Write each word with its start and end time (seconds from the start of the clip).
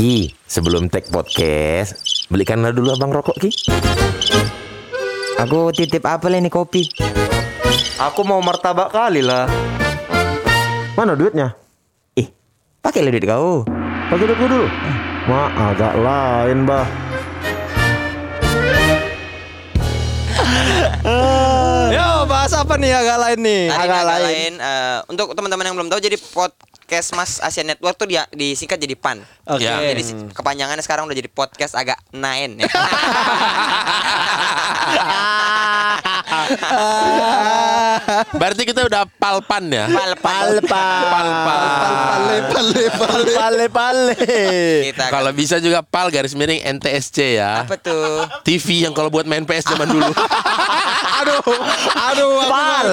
Ki, 0.00 0.32
sebelum 0.48 0.88
tag 0.88 1.12
podcast, 1.12 2.24
belikanlah 2.32 2.72
dulu 2.72 2.96
abang 2.96 3.12
rokok 3.12 3.36
Ki. 3.36 3.52
Aku 5.36 5.68
titip 5.76 6.00
apa 6.08 6.24
ini 6.32 6.48
kopi? 6.48 6.88
Aku 8.00 8.24
mau 8.24 8.40
martabak 8.40 8.96
kali 8.96 9.20
lah. 9.20 9.44
Mana 10.96 11.12
duitnya? 11.12 11.52
Ih, 12.16 12.32
pakai 12.80 13.12
duit 13.12 13.28
kau. 13.28 13.68
Pakai 14.08 14.24
duit 14.24 14.40
gua 14.40 14.48
dulu. 14.48 14.66
Ma, 15.28 15.52
agak 15.68 15.92
lain, 16.00 16.58
bah. 16.64 16.88
Yo, 21.92 22.24
bahas 22.24 22.56
apa 22.56 22.72
nih 22.80 22.96
agak 22.96 23.18
lain 23.20 23.38
nih? 23.44 23.62
Agak 23.68 23.84
agak 23.84 24.04
lain. 24.08 24.24
lain. 24.24 24.52
eh, 24.64 24.96
untuk 25.12 25.36
teman-teman 25.36 25.68
yang 25.68 25.76
belum 25.76 25.92
tahu, 25.92 26.00
jadi 26.00 26.16
podcast 26.16 26.69
Mas 27.14 27.38
Asia 27.38 27.62
Network 27.62 27.94
tuh 27.94 28.10
dia 28.10 28.26
disingkat 28.34 28.82
jadi 28.82 28.98
PAN. 28.98 29.22
Oke. 29.46 29.62
Ya, 29.62 29.78
jadi 29.78 30.34
kepanjangannya 30.34 30.82
sekarang 30.82 31.06
udah 31.06 31.14
jadi 31.14 31.30
podcast 31.30 31.78
agak 31.78 32.02
naen 32.10 32.58
ya. 32.58 32.66
Berarti 38.32 38.62
kita 38.64 38.84
udah 38.84 39.06
palpan 39.12 39.64
ya. 39.66 39.84
Pal-pal. 39.88 40.58
Palpan. 40.62 42.18
Pale 42.20 42.36
pale 42.46 42.84
pale. 42.90 43.32
Pale 43.32 43.66
pale. 43.68 44.14
Kita 44.86 45.02
akan- 45.06 45.12
Kalau 45.12 45.30
bisa 45.32 45.56
juga 45.58 45.80
pal 45.82 46.08
garis 46.08 46.32
miring 46.32 46.60
NTSC 46.78 47.16
ya. 47.36 47.62
apa 47.62 47.76
tuh? 47.76 48.26
TV 48.42 48.82
yang 48.82 48.92
kalau 48.92 49.08
buat 49.08 49.24
main 49.24 49.42
PS 49.42 49.70
zaman 49.70 49.88
dulu. 49.88 50.10
Aduh, 51.20 51.44
aduh, 51.92 52.48
Pal. 52.48 52.86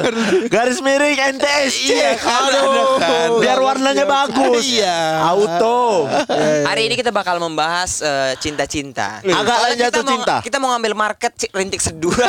Garis 0.51 0.84
miring 0.84 1.15
NTSC. 1.39 1.87
Iya, 1.87 2.12
kan, 2.20 2.43
ada 2.43 2.59
kan. 2.99 3.29
Biar 3.39 3.55
warnanya 3.57 4.03
bagus. 4.03 4.67
Iya. 4.67 5.23
Auto. 5.23 6.12
Hari 6.67 6.81
ini 6.84 6.99
kita 6.99 7.07
bakal 7.09 7.39
membahas 7.39 8.03
eh, 8.03 8.35
cinta-cinta. 8.37 9.23
Agak 9.23 9.31
Soalnya 9.48 9.63
lain 9.63 9.77
jatuh 9.79 9.87
kita 9.87 10.04
mau- 10.04 10.12
cinta. 10.12 10.35
Kita 10.43 10.57
mau 10.60 10.70
ngambil 10.76 10.93
market 10.93 11.32
rintik 11.49 11.79
seduh. 11.79 12.12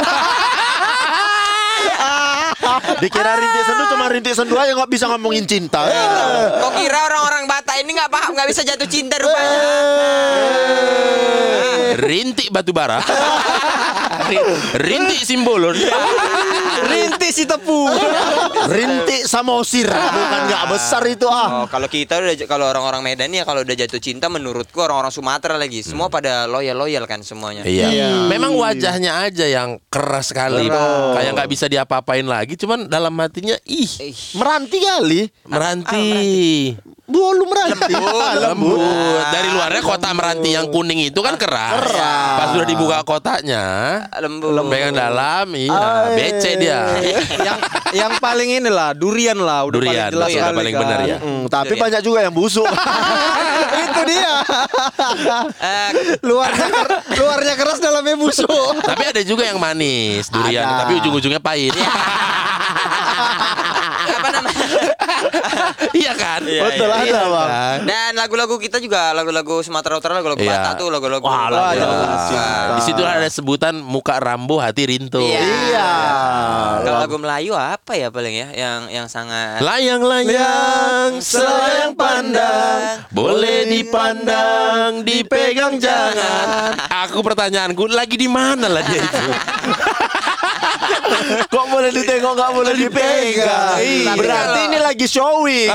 Dikira 3.02 3.32
rintik 3.36 3.62
sendu 3.64 3.84
cuma 3.88 4.04
rintik 4.08 4.34
sendu 4.34 4.54
aja 4.54 4.72
nggak 4.74 4.90
bisa 4.90 5.06
ngomongin 5.08 5.44
cinta. 5.44 5.86
Kok 6.58 6.72
kira 6.76 6.98
orang-orang 7.08 7.44
Batak 7.48 7.76
ini 7.80 7.96
nggak 7.96 8.10
paham, 8.10 8.36
nggak 8.36 8.48
bisa 8.48 8.60
jatuh 8.62 8.88
cinta 8.88 9.16
rupanya? 9.16 9.58
Rintik 11.98 12.48
batu 12.50 12.70
bara. 12.70 13.00
Ri- 14.28 14.44
Rintik 14.86 15.20
simbolon. 15.24 15.74
Rintik 15.74 17.07
si 17.30 17.44
tepu. 17.44 17.88
Rintik 18.76 19.24
samosir. 19.24 19.88
Bukan 19.88 20.40
nggak 20.46 20.64
besar 20.68 21.02
itu 21.04 21.26
ah. 21.26 21.62
Oh, 21.62 21.66
kalau 21.66 21.86
kita 21.86 22.18
udah 22.18 22.34
kalau 22.44 22.66
orang-orang 22.66 23.02
Medan 23.02 23.30
ya 23.30 23.42
kalau 23.42 23.62
udah 23.62 23.74
jatuh 23.74 23.98
cinta 23.98 24.26
menurutku 24.26 24.78
orang-orang 24.78 25.10
Sumatera 25.10 25.56
lagi 25.56 25.80
semua 25.80 26.08
pada 26.08 26.44
loyal-loyal 26.44 27.04
kan 27.04 27.20
semuanya. 27.20 27.64
Iya. 27.64 28.26
Memang 28.26 28.54
wajahnya 28.54 29.22
aja 29.22 29.44
yang 29.44 29.80
keras 29.86 30.30
sekali. 30.30 30.68
Kayak 30.68 31.30
nggak 31.34 31.50
bisa 31.50 31.66
diapa-apain 31.66 32.24
lagi. 32.24 32.54
Cuman 32.54 32.86
dalam 32.86 33.14
hatinya 33.18 33.56
ih 33.64 33.90
Ih, 34.00 34.16
Meranti 34.34 34.78
kali. 34.78 35.20
meranti. 35.44 35.96
Bulu 35.98 36.08
meranti. 36.08 36.97
Lembut. 38.44 38.76
Dari 39.32 39.48
luarnya 39.48 39.80
kota 39.80 40.12
meranti 40.12 40.52
yang 40.52 40.68
kuning 40.68 41.00
itu 41.02 41.16
kan 41.18 41.34
keras. 41.34 41.88
Pas 42.36 42.52
sudah 42.52 42.68
dibuka 42.68 43.00
kotaknya, 43.00 43.64
lembut. 44.14 44.68
pegang 44.68 44.92
dalam, 44.92 45.48
iya, 45.50 46.12
becek 46.12 46.54
dia. 46.58 46.80
yang 47.48 47.56
yang 47.90 48.12
paling 48.18 48.60
inilah 48.60 48.92
durian 48.92 49.36
lah, 49.36 49.64
udah 49.64 49.72
Durian, 49.74 49.88
paling 49.88 50.12
jelas 50.12 50.28
udah 50.28 50.36
sekali 50.36 50.56
paling 50.58 50.74
kan. 50.74 50.82
benar 50.84 50.98
ya. 51.02 51.16
Hmm, 51.18 51.42
tapi 51.48 51.74
banyak 51.74 52.02
juga 52.02 52.18
yang 52.20 52.34
busuk. 52.34 52.68
Itu 53.88 54.00
dia. 54.04 54.34
Eh, 55.58 55.90
luarnya 56.20 56.66
ker- 56.68 56.92
luarnya 57.16 57.54
keras 57.56 57.78
dalamnya 57.78 58.16
busuk. 58.16 58.84
Tapi 58.84 59.02
ada 59.06 59.22
juga 59.24 59.48
yang 59.48 59.56
manis 59.56 60.28
durian, 60.28 60.60
Ada. 60.62 60.84
tapi 60.84 60.92
ujung-ujungnya 61.00 61.40
pahit. 61.40 61.72
apa 64.08 64.28
namanya? 64.30 64.66
Iya 65.94 66.12
kan? 66.12 66.40
Betul 66.42 66.88
ada 66.88 67.20
bang. 67.26 67.48
Dan 67.84 68.10
lagu-lagu 68.14 68.54
kita 68.56 68.78
juga 68.78 69.10
lagu-lagu 69.12 69.60
Sumatera 69.60 69.96
Utara, 69.96 70.12
lagu-lagu 70.14 70.38
Iya. 70.38 70.54
Batak 70.54 70.72
tuh 70.76 70.88
lagu-lagu. 70.88 71.24
Wah, 71.24 71.48
lagu- 71.48 71.78
lagu- 71.78 71.82
lagu- 71.82 72.06
lagu- 72.30 72.74
Di 72.74 72.82
situ 72.82 73.02
ada 73.02 73.28
sebutan 73.28 73.74
muka 73.76 74.16
rambo 74.18 74.58
hati 74.58 74.84
rinto. 74.84 75.18
Iya. 75.18 75.40
Iya. 75.40 75.90
Kalau 76.78 76.98
lagu 77.00 77.16
Melayu 77.18 77.52
apa 77.52 77.92
ya 77.92 78.08
paling 78.08 78.32
ya 78.32 78.48
yang 78.50 78.80
yang 78.88 79.06
sangat 79.06 79.60
Layang-layang 79.60 81.18
selayang 81.18 81.92
pandang 81.92 83.02
Boleh 83.10 83.66
dipandang, 83.66 85.02
dipegang 85.02 85.76
jangan 85.76 86.78
Aku 87.06 87.20
pertanyaanku 87.20 87.90
lagi 87.90 88.14
di 88.14 88.30
mana 88.30 88.70
lah 88.70 88.82
dia 88.82 89.00
itu 89.00 89.26
Kok 91.52 91.64
boleh 91.68 91.90
ditengok 91.90 92.32
nggak 92.32 92.50
boleh 92.52 92.74
dipegang? 92.74 93.78
Iya. 93.78 94.12
Berarti 94.14 94.60
ini 94.64 94.78
lagi 94.78 95.06
showing. 95.06 95.70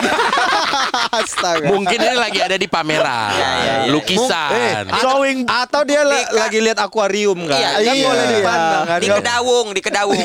Astaga. 1.14 1.68
Mungkin 1.70 1.98
ini 1.98 2.16
lagi 2.16 2.40
ada 2.40 2.56
di 2.56 2.66
pameran 2.66 3.31
Iya, 3.31 3.50
iya, 3.56 3.74
iya. 3.86 3.92
Lukisan 3.92 4.52
Eh, 4.54 4.74
showing 5.00 5.46
Atau 5.46 5.84
dia 5.84 6.02
Di- 6.02 6.31
lagi 6.34 6.59
lihat 6.59 6.78
akuarium 6.78 7.38
kan? 7.44 7.56
Iya, 7.56 7.70
kan 7.76 7.94
iya. 7.94 8.04
boleh 8.04 8.26
dipandang 8.30 8.84
kan? 8.86 9.00
di 9.00 9.08
Kedawung, 9.09 9.68
di 9.70 9.81
Kedawung. 9.81 10.20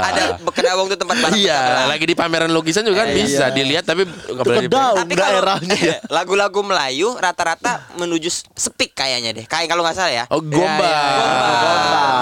Ada 0.00 0.22
Kedawung 0.46 0.86
tuh 0.88 0.98
tempat 0.98 1.16
balap 1.18 1.36
Iya, 1.36 1.60
lagi 1.86 2.04
di 2.04 2.14
pameran 2.14 2.50
lukisan 2.50 2.82
juga 2.82 3.04
kan 3.04 3.12
bisa 3.12 3.50
dilihat 3.50 3.84
tapi 3.84 4.04
nggak 4.04 4.40
boleh 4.40 4.62
dipegang. 4.62 4.72
Kedaung 4.84 4.96
Tapi 4.98 5.12
kalau 5.14 5.40
daerahnya. 5.40 5.92
lagu-lagu 6.08 6.60
Melayu 6.62 7.08
rata-rata 7.14 7.72
menuju 7.94 8.28
speak 8.50 8.94
kayaknya 8.94 9.30
deh. 9.32 9.44
Kayak 9.44 9.68
kalau 9.68 9.82
nggak 9.82 9.94
salah 9.94 10.12
ya. 10.12 10.24
Oh, 10.28 10.40
gombal. 10.40 11.14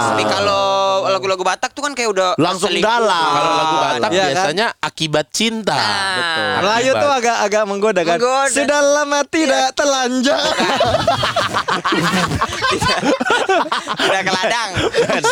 Speak 0.08 0.28
kalau 0.28 0.62
lagu-lagu 1.04 1.42
Batak 1.42 1.72
tuh 1.72 1.82
kan 1.82 1.92
kayak 1.92 2.10
udah 2.10 2.21
Langsung 2.38 2.70
selingkuh. 2.70 2.88
dalam. 2.88 3.30
Kalau 3.32 3.52
lagu 3.54 3.76
Batak 3.76 4.10
Iya, 4.10 4.22
kan? 4.22 4.30
biasanya 4.32 4.66
akibat 4.78 5.26
cinta. 5.30 5.76
Nah. 5.76 6.60
Melayu 6.62 6.90
tuh 6.94 7.10
agak 7.10 7.36
agak 7.42 7.62
menggoda 7.66 8.00
kan. 8.02 8.16
Menggoda. 8.18 8.50
Sudah 8.52 8.80
lama 8.80 9.20
tidak 9.26 9.66
telanjang. 9.74 10.42
udah 14.02 14.20
ke 14.20 14.32
ladang. 14.32 14.70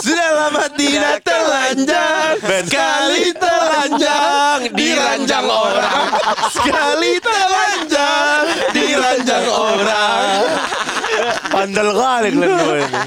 Sudah 0.01 0.31
lama 0.35 0.65
tidak 0.75 1.21
telanjang 1.23 2.35
Sekali 2.67 3.33
telanjang 3.37 4.59
Diranjang 4.73 5.47
orang 5.47 6.07
Sekali 6.53 7.13
telanjang 7.21 8.45
Diranjang 8.73 9.45
orang 9.51 10.41
Pandal 11.51 11.89
kali 11.91 12.29
kalian 12.31 12.53
dua 12.57 12.77
ini. 12.79 12.99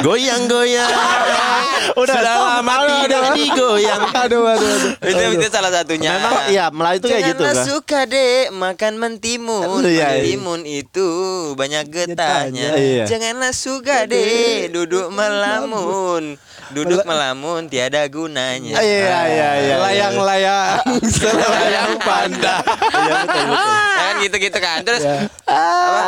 Goyang-goyang 0.00 0.90
Udah, 2.00 2.14
Sudah 2.18 2.34
stop. 2.34 2.44
lama 2.60 2.72
Aduh, 2.76 2.98
tidak 3.04 3.20
aduh. 3.22 3.34
digoyang 3.36 4.02
aduh, 4.22 4.42
aduh, 4.44 4.74
aduh. 4.74 5.08
itu 5.08 5.22
itu 5.38 5.46
salah 5.48 5.70
satunya. 5.70 6.10
Memang 6.12 6.34
iya 6.48 6.64
Melayu 6.68 6.98
itu 6.98 7.06
kayak 7.06 7.22
gitu 7.26 7.42
Janganlah 7.42 7.54
kan. 7.54 7.66
suka 7.66 8.00
dek 8.04 8.44
makan 8.50 8.94
mentimun 8.96 9.80
Iya, 9.80 9.88
iya. 9.88 10.06
Mentimun 10.18 10.60
itu 10.64 11.08
banyak 11.54 11.84
getahnya 11.86 12.68
Iya. 12.74 13.04
Janganlah 13.06 13.52
suka 13.52 14.04
dek 14.04 14.70
duduk 14.70 15.08
melamun 15.08 16.36
Duduk 16.72 17.02
melamun 17.04 17.70
tiada 17.70 18.02
gunanya 18.08 18.78
Iya 18.80 19.18
iya 19.30 19.50
iya. 19.62 19.74
Layang-layang 19.78 20.82
selayang 21.16 21.92
panda. 22.02 22.62
Iya 22.90 23.12
betul 23.26 23.44
betul. 23.50 23.72
Ya 23.76 24.04
kan 24.06 24.16
gitu-gitu 24.22 24.58
kan 24.58 24.78
Terus 24.82 25.02
apa? 25.46 26.02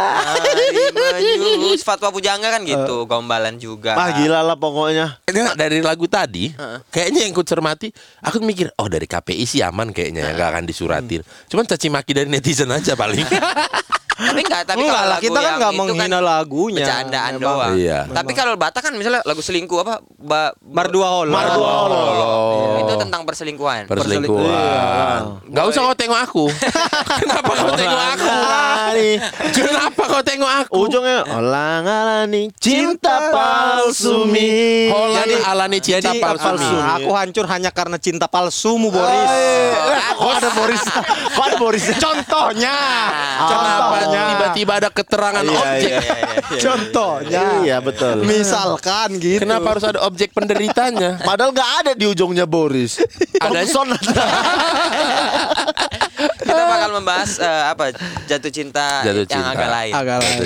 Mari 0.94 1.30
maju 1.38 1.70
Fatwa 1.82 2.08
pujangga 2.12 2.48
kan 2.52 2.62
gitu 2.66 3.06
Gombalan 3.06 3.56
juga 3.56 3.94
Ah 3.96 4.12
gila 4.12 4.42
lah 4.42 4.56
pokoknya. 4.58 5.20
Nggak, 5.28 5.54
dari 5.54 5.78
lagu 5.80 6.06
tadi 6.10 6.50
kayaknya 6.90 7.28
yang 7.28 7.32
ku 7.36 7.46
cermati 7.46 7.90
aku 8.20 8.42
mikir 8.42 8.72
oh 8.76 8.88
dari 8.90 9.06
KPI 9.06 9.44
sih 9.44 9.60
aman 9.62 9.94
kayaknya 9.94 10.28
ya 10.28 10.32
nggak 10.34 10.48
akan 10.56 10.64
disuratin 10.66 11.22
cuman 11.46 11.64
caci 11.64 11.88
maki 11.88 12.12
dari 12.12 12.28
netizen 12.28 12.70
aja 12.72 12.98
paling 12.98 13.24
Tapi 14.18 14.42
enggak 14.42 14.62
Tapi 14.66 14.82
Enggak 14.82 14.98
kalau 14.98 15.14
lah, 15.14 15.18
kita 15.22 15.38
kan 15.38 15.46
yang 15.46 15.58
nggak 15.62 15.72
itu 15.72 15.78
menghina 15.78 16.18
lagunya. 16.18 16.82
Bercandaan 16.82 17.32
Memang. 17.38 17.54
doang 17.54 17.74
Iya. 17.78 18.00
Tapi 18.10 18.32
kalau 18.34 18.52
Batak 18.58 18.82
kan 18.90 18.92
misalnya 18.98 19.22
lagu 19.22 19.38
selingkuh 19.38 19.78
apa 19.78 20.02
ba, 20.18 20.50
Mardua 20.60 21.06
Holo. 21.14 21.30
Mardua 21.30 21.70
Holo. 21.78 21.96
Oh. 21.96 22.82
Itu 22.82 22.94
tentang 22.98 23.22
perselingkuhan 23.22 23.86
perselingkuhan 23.86 25.20
nggak 25.46 25.64
usah 25.68 25.80
kau 25.84 25.94
tengok 25.94 26.18
aku 26.18 26.44
kenapa 27.20 27.50
kau 27.54 27.70
tengok 27.72 28.02
aku 28.16 28.28
kenapa 29.52 30.02
kau 30.08 30.22
tengok 30.24 30.50
aku 30.64 30.76
ujungnya 30.88 31.18
olang 31.28 31.84
alani 31.84 32.48
cinta 32.58 33.30
palsu 33.30 34.24
mi. 34.24 34.88
Holland 34.88 35.32
alani 35.44 35.78
cinta 35.78 36.10
Jadi 36.10 36.18
palsu 36.18 36.48
palsu. 36.48 36.64
mi. 36.64 36.78
Aku 36.98 37.10
hancur 37.12 37.44
hanya 37.46 37.70
karena 37.70 37.96
cinta 37.96 38.26
palsumu 38.26 38.88
Boris. 38.88 39.30
Kok 40.18 40.32
ada 40.34 40.50
Boris? 40.50 40.82
Kok 41.30 41.44
ada 41.44 41.56
Boris? 41.56 41.84
Contohnya. 42.04 42.76
Kenapa 43.38 43.94
Contohnya. 44.02 44.22
tiba-tiba 44.34 44.72
ada 44.82 44.88
keterangan 44.90 45.44
Iya, 45.44 45.54
objek 45.54 45.90
iya, 45.94 46.02
Contohnya. 46.58 47.42
Iya 47.62 47.76
betul. 47.78 48.16
Misalkan 48.26 49.08
gitu. 49.20 49.46
kenapa 49.46 49.76
harus 49.76 49.84
ada 49.86 50.00
objek 50.08 50.32
penderitanya 50.32 51.20
Padahal 51.28 51.52
nggak 51.52 51.70
ada 51.84 51.92
di 51.92 52.08
ujungnya 52.08 52.48
Boris. 52.48 52.96
Thompson 53.42 53.92
ada. 53.92 54.24
kita 56.42 56.62
bakal 56.66 56.90
membahas 56.98 57.30
eh, 57.38 57.64
apa 57.70 57.84
jatuh 58.26 58.50
cinta 58.50 59.06
Jatuh 59.06 59.22
yang 59.22 59.30
cinta. 59.30 59.52
agak 59.54 59.68
lain. 59.70 59.92
Agak 59.94 60.16
lain. 60.18 60.40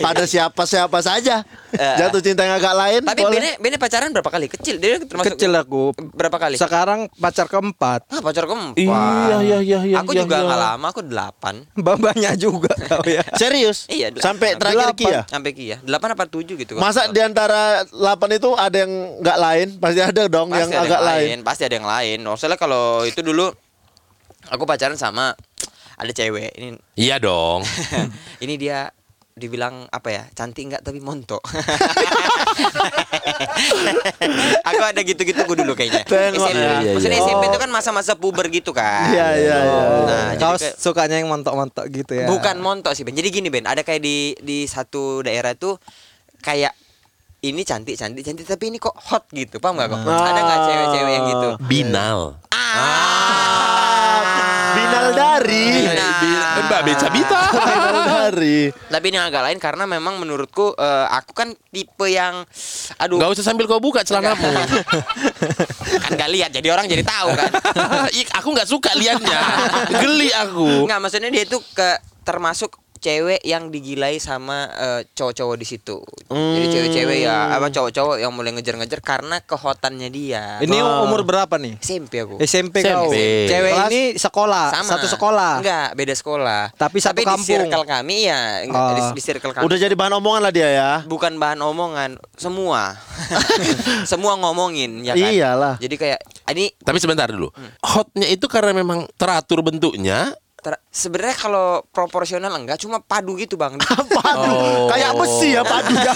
Pada 0.00 0.24
siapa-siapa 0.26 0.98
saja. 0.98 1.46
Jatuh 1.72 2.20
cinta 2.20 2.44
yang 2.44 2.56
agak 2.60 2.74
lain. 2.76 3.00
Tapi 3.00 3.20
boleh. 3.24 3.36
Bene, 3.40 3.50
Bene 3.56 3.76
pacaran 3.80 4.12
berapa 4.12 4.28
kali? 4.28 4.46
Kecil, 4.48 4.76
dia 4.76 5.00
termasuk 5.00 5.34
Kecil 5.36 5.52
aku. 5.56 5.96
berapa 6.12 6.36
kali? 6.36 6.56
Sekarang 6.60 7.08
pacar 7.16 7.48
keempat. 7.48 8.04
Ah, 8.12 8.20
pacar 8.20 8.44
keempat. 8.44 8.76
Iya, 8.76 9.38
iya, 9.40 9.58
iya, 9.64 9.78
iya, 9.84 9.96
Aku 10.04 10.12
iya, 10.12 10.24
juga 10.24 10.36
iya. 10.38 10.46
nggak 10.46 10.60
lama, 10.60 10.86
aku 10.92 11.00
delapan. 11.04 11.54
Banyak 11.74 12.34
juga 12.36 12.72
kau 12.76 13.04
ya. 13.04 13.24
Serius? 13.40 13.88
Iya, 13.88 14.12
delapan. 14.12 14.26
Sampai 14.26 14.48
terakhir 14.56 14.78
Delapan. 14.92 15.00
Kia. 15.00 15.20
Sampai 15.28 15.50
kia, 15.56 15.76
delapan 15.80 16.08
apa 16.12 16.24
tujuh 16.28 16.54
gitu. 16.60 16.72
Masa 16.76 17.08
di 17.08 17.20
antara 17.22 17.86
8 17.88 18.38
itu 18.38 18.50
ada 18.52 18.76
yang 18.76 18.92
nggak 19.20 19.38
lain? 19.38 19.68
Pasti 19.80 20.00
ada 20.02 20.22
dong 20.28 20.48
pasti 20.50 20.60
yang 20.60 20.70
ada 20.70 20.80
agak 20.84 21.00
yang 21.00 21.08
lain. 21.08 21.22
lain. 21.24 21.38
Pasti 21.42 21.62
ada 21.64 21.74
yang 21.74 21.88
lain. 21.88 22.18
Maksudnya 22.22 22.58
kalau 22.58 22.84
itu 23.04 23.20
dulu 23.20 23.46
aku 24.48 24.62
pacaran 24.66 24.98
sama 24.98 25.32
ada 25.94 26.12
cewek. 26.12 26.52
Ini 26.52 26.68
Iya 26.98 27.16
dong. 27.16 27.62
ini 28.44 28.54
dia 28.58 28.90
dibilang 29.34 29.88
apa 29.88 30.08
ya 30.08 30.22
cantik 30.30 30.68
nggak 30.68 30.82
tapi 30.82 30.98
montok 30.98 31.40
aku 34.62 34.82
ada 34.82 35.00
gitu-gitu 35.00 35.40
gue 35.40 35.56
dulu 35.58 35.72
kayaknya 35.72 36.04
Tengok. 36.04 36.46
SMP, 36.46 36.58
Iya, 36.58 36.72
iya, 36.78 36.92
maksudnya 36.92 37.16
iya. 37.16 37.26
SMP 37.26 37.42
itu 37.46 37.58
kan 37.58 37.70
masa-masa 37.70 38.12
puber 38.14 38.46
gitu 38.48 38.70
kan 38.70 39.08
Iya, 39.08 39.28
iya, 39.34 39.56
iya. 39.58 39.80
nah 40.02 40.26
Kau 40.36 40.52
jadi 40.52 40.60
kayak- 40.62 40.76
sukanya 40.76 41.16
yang 41.16 41.28
montok-montok 41.28 41.84
gitu 41.88 42.12
ya. 42.14 42.26
bukan 42.26 42.56
montok 42.58 42.92
sih 42.92 43.02
Ben 43.02 43.12
jadi 43.12 43.28
gini 43.28 43.48
Ben 43.48 43.64
ada 43.64 43.80
kayak 43.80 44.00
di 44.00 44.16
di 44.38 44.64
satu 44.64 45.20
daerah 45.20 45.52
tuh 45.52 45.80
kayak 46.38 46.76
ini 47.40 47.62
cantik 47.62 47.96
cantik 47.96 48.22
cantik 48.22 48.44
tapi 48.44 48.68
ini 48.68 48.76
kok 48.76 48.94
hot 48.94 49.26
gitu 49.30 49.58
paham 49.58 49.74
nggak 49.74 49.88
kok 49.88 49.98
ada 50.04 50.40
nggak 50.40 50.60
cewek-cewek 50.62 51.10
yang 51.10 51.24
gitu 51.26 51.48
Binal. 51.62 52.18
Binal 52.36 52.52
dari. 52.52 53.71
Binal. 54.82 55.06
Bi- 56.52 56.62
Mbak 56.62 56.80
Beca 56.84 57.08
Bita. 57.08 57.40
Binal 57.52 57.92
dari. 58.28 58.58
tapi 58.88 59.06
ini 59.08 59.18
agak 59.18 59.42
lain 59.44 59.58
karena 59.58 59.84
memang 59.84 60.18
menurutku 60.18 60.74
eh, 60.74 61.06
aku 61.08 61.32
kan 61.32 61.48
tipe 61.68 62.06
yang 62.06 62.44
aduh 62.98 63.18
Gak 63.18 63.30
usah 63.38 63.44
sambil 63.44 63.64
kau 63.66 63.78
buka 63.78 64.02
celanamu. 64.02 64.46
kan 66.04 66.12
gak 66.12 66.30
lihat 66.30 66.50
jadi 66.50 66.68
orang 66.70 66.86
jadi 66.86 67.02
tahu 67.02 67.28
kan 67.32 67.50
aku 68.38 68.48
nggak 68.50 68.68
suka 68.68 68.90
liatnya. 68.94 69.38
Geli 69.96 70.28
aku. 70.32 70.86
Nggak 70.86 70.98
maksudnya 70.98 71.30
dia 71.30 71.44
tuh 71.46 71.62
ke 71.72 71.88
termasuk 72.22 72.81
cewek 73.02 73.42
yang 73.42 73.68
digilai 73.68 74.16
sama 74.16 74.70
eh, 74.70 75.00
cowok-cowok 75.10 75.56
di 75.58 75.66
situ. 75.66 75.98
Jadi 76.30 76.66
cewek-cewek 76.70 77.18
ya 77.26 77.50
apa 77.52 77.68
cowok-cowok 77.68 78.22
yang 78.22 78.30
mulai 78.30 78.54
ngejar-ngejar 78.54 79.02
karena 79.02 79.42
kehotannya 79.42 80.08
dia. 80.08 80.62
Ini 80.62 80.78
umur 80.80 81.26
berapa 81.26 81.58
nih? 81.58 81.82
SMP 81.82 82.22
aku. 82.22 82.38
SMP 82.38 82.86
kau. 82.86 83.10
SMP. 83.10 83.50
Cewek 83.50 83.72
Kelas? 83.74 83.90
ini 83.90 84.00
sekolah, 84.14 84.66
Sama. 84.70 84.90
satu 84.94 85.06
sekolah. 85.10 85.52
Enggak, 85.58 85.88
beda 85.98 86.14
sekolah. 86.14 86.62
Tapi 86.78 86.98
satu 87.02 87.18
di 87.18 87.26
kampung. 87.26 87.42
circle 87.42 87.84
kami 87.84 88.30
ya, 88.30 88.62
enggak, 88.62 88.94
di, 88.94 89.02
Oh. 89.02 89.12
di 89.18 89.22
circle 89.22 89.50
kami. 89.50 89.64
Udah 89.66 89.76
jadi 89.76 89.94
bahan 89.98 90.14
omongan 90.22 90.40
lah 90.46 90.52
dia 90.54 90.68
ya. 90.70 90.92
bukan 91.04 91.34
bahan 91.36 91.58
omongan, 91.58 92.10
semua. 92.38 92.94
semua 94.10 94.38
ngomongin 94.38 95.02
ya 95.02 95.18
kan. 95.18 95.32
Iyalah. 95.32 95.74
Jadi 95.82 95.94
kayak 95.98 96.20
ini 96.54 96.70
Tapi 96.78 96.98
sebentar 97.00 97.26
dulu. 97.26 97.50
Hotnya 97.82 98.28
itu 98.28 98.46
karena 98.46 98.70
memang 98.76 99.08
teratur 99.18 99.64
bentuknya. 99.64 100.32
Ter- 100.62 100.78
sebenarnya 100.94 101.36
kalau 101.36 101.82
proporsional 101.90 102.54
enggak 102.54 102.78
cuma 102.78 103.02
padu 103.02 103.34
gitu, 103.34 103.58
Bang. 103.58 103.74
Padu. 104.22 104.46
Oh. 104.54 104.86
Kayak 104.86 105.18
besi 105.18 105.58
ya 105.58 105.66
padu 105.66 105.90
ya. 105.98 106.14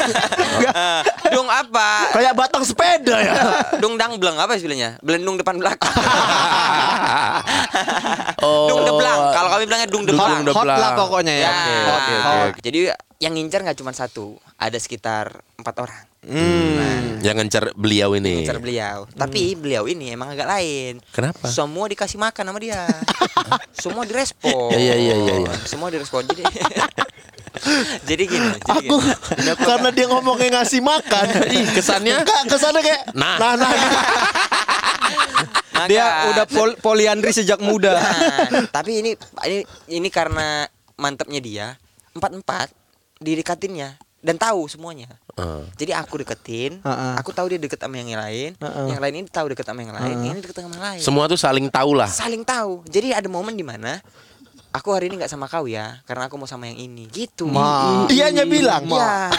Dong 1.35 1.51
apa? 1.51 2.15
Kayak 2.15 2.33
batang 2.39 2.63
sepeda 2.63 3.19
ya. 3.19 3.35
Dung 3.83 3.99
dang 3.99 4.15
bleng 4.23 4.39
apa 4.39 4.55
istilahnya? 4.55 5.03
Belendung 5.03 5.35
depan 5.35 5.59
belakang. 5.59 5.91
Oh. 8.41 8.71
dung 8.71 8.87
deblang. 8.87 9.21
Kalau 9.35 9.49
kami 9.51 9.63
bilangnya 9.67 9.89
dung 9.91 10.05
deblang. 10.07 10.47
Hot 10.47 10.63
Deblang. 10.63 10.79
lah 10.79 10.91
pokoknya 10.95 11.35
ya. 11.35 11.51
Ya. 11.51 11.53
oke, 11.53 11.75
oke, 11.91 12.15
oke. 12.55 12.59
Jadi 12.63 12.79
yang 13.19 13.33
ngincar 13.35 13.65
nggak 13.65 13.79
cuma 13.81 13.91
satu, 13.91 14.39
ada 14.57 14.79
sekitar 14.79 15.43
empat 15.59 15.75
orang. 15.83 16.05
Hmm. 16.27 17.23
Yang 17.23 17.35
ngencar 17.39 17.65
beliau 17.73 18.11
ini. 18.13 18.43
Ngincar 18.43 18.59
beliau. 18.59 19.07
Tapi 19.09 19.55
beliau 19.55 19.87
ini 19.87 20.11
emang 20.11 20.35
agak 20.35 20.47
lain. 20.49 20.99
Kenapa? 21.09 21.47
Semua 21.47 21.87
dikasih 21.87 22.19
makan 22.19 22.45
sama 22.45 22.59
dia. 22.59 22.83
Semua 23.83 24.03
direspon. 24.03 24.71
Iya, 24.71 24.95
iya, 24.95 25.15
iya, 25.17 25.35
iya. 25.41 25.53
Semua 25.63 25.87
direspon. 25.89 26.27
Jadi 26.27 26.43
jadi 28.09 28.25
gini. 28.27 28.49
Jadi 28.53 28.87
Aku 28.87 28.97
gini. 28.99 29.55
karena 29.69 29.89
dia 29.91 30.07
ngomongnya 30.07 30.61
ngasih 30.61 30.83
makan. 30.83 31.25
Ih, 31.47 31.67
kesannya 31.71 32.15
Enggak, 32.21 32.43
kesannya 32.47 32.81
kayak 32.81 33.03
Nah. 33.15 33.37
nah, 33.39 33.53
nah. 33.55 33.71
Maka- 35.77 35.87
Dia 35.87 36.05
udah 36.33 36.47
pol- 36.49 36.79
poliandri 36.79 37.31
sejak 37.31 37.61
muda. 37.61 37.95
Nah, 37.95 38.67
tapi 38.73 38.99
ini 38.99 39.11
ini 39.45 39.59
ini 39.93 40.09
karena 40.09 40.65
mantepnya 40.97 41.39
dia 41.39 41.67
empat 42.13 42.33
empat 42.35 42.69
didekatinnya 43.19 44.01
dan 44.25 44.37
tahu 44.41 44.67
semuanya. 44.67 45.07
Eh. 45.37 45.65
Jadi 45.77 45.93
aku 45.93 46.21
deketin, 46.25 46.81
Heeh. 46.81 47.15
aku 47.21 47.31
tahu 47.31 47.53
dia 47.53 47.61
deket 47.61 47.79
sama 47.79 48.01
yang 48.01 48.17
lain, 48.17 48.57
Heeh. 48.57 48.87
yang 48.91 49.01
lain 49.01 49.15
ini 49.23 49.29
tahu 49.29 49.53
deket 49.53 49.67
sama 49.69 49.85
yang 49.85 49.95
lain, 49.95 50.17
yang 50.17 50.35
ini 50.35 50.41
deket 50.43 50.57
sama 50.59 50.73
yang 50.75 50.85
lain. 50.95 51.01
semua 51.05 51.29
tuh 51.29 51.39
saling 51.39 51.69
tahu 51.69 51.93
lah. 51.95 52.09
Saling 52.09 52.43
tahu. 52.43 52.83
Jadi 52.89 53.13
ada 53.13 53.29
momen 53.29 53.55
di 53.55 53.63
mana 53.63 54.01
aku 54.77 54.93
hari 54.93 55.09
ini 55.09 55.17
nggak 55.21 55.33
sama 55.33 55.49
kau 55.49 55.65
ya, 55.65 56.01
karena 56.05 56.29
aku 56.29 56.37
mau 56.37 56.49
sama 56.49 56.69
yang 56.69 56.77
ini. 56.77 57.09
Gitu. 57.09 57.49
Ma. 57.49 58.05
Dianya 58.09 58.45
bilang. 58.45 58.85
Iya. 58.89 59.31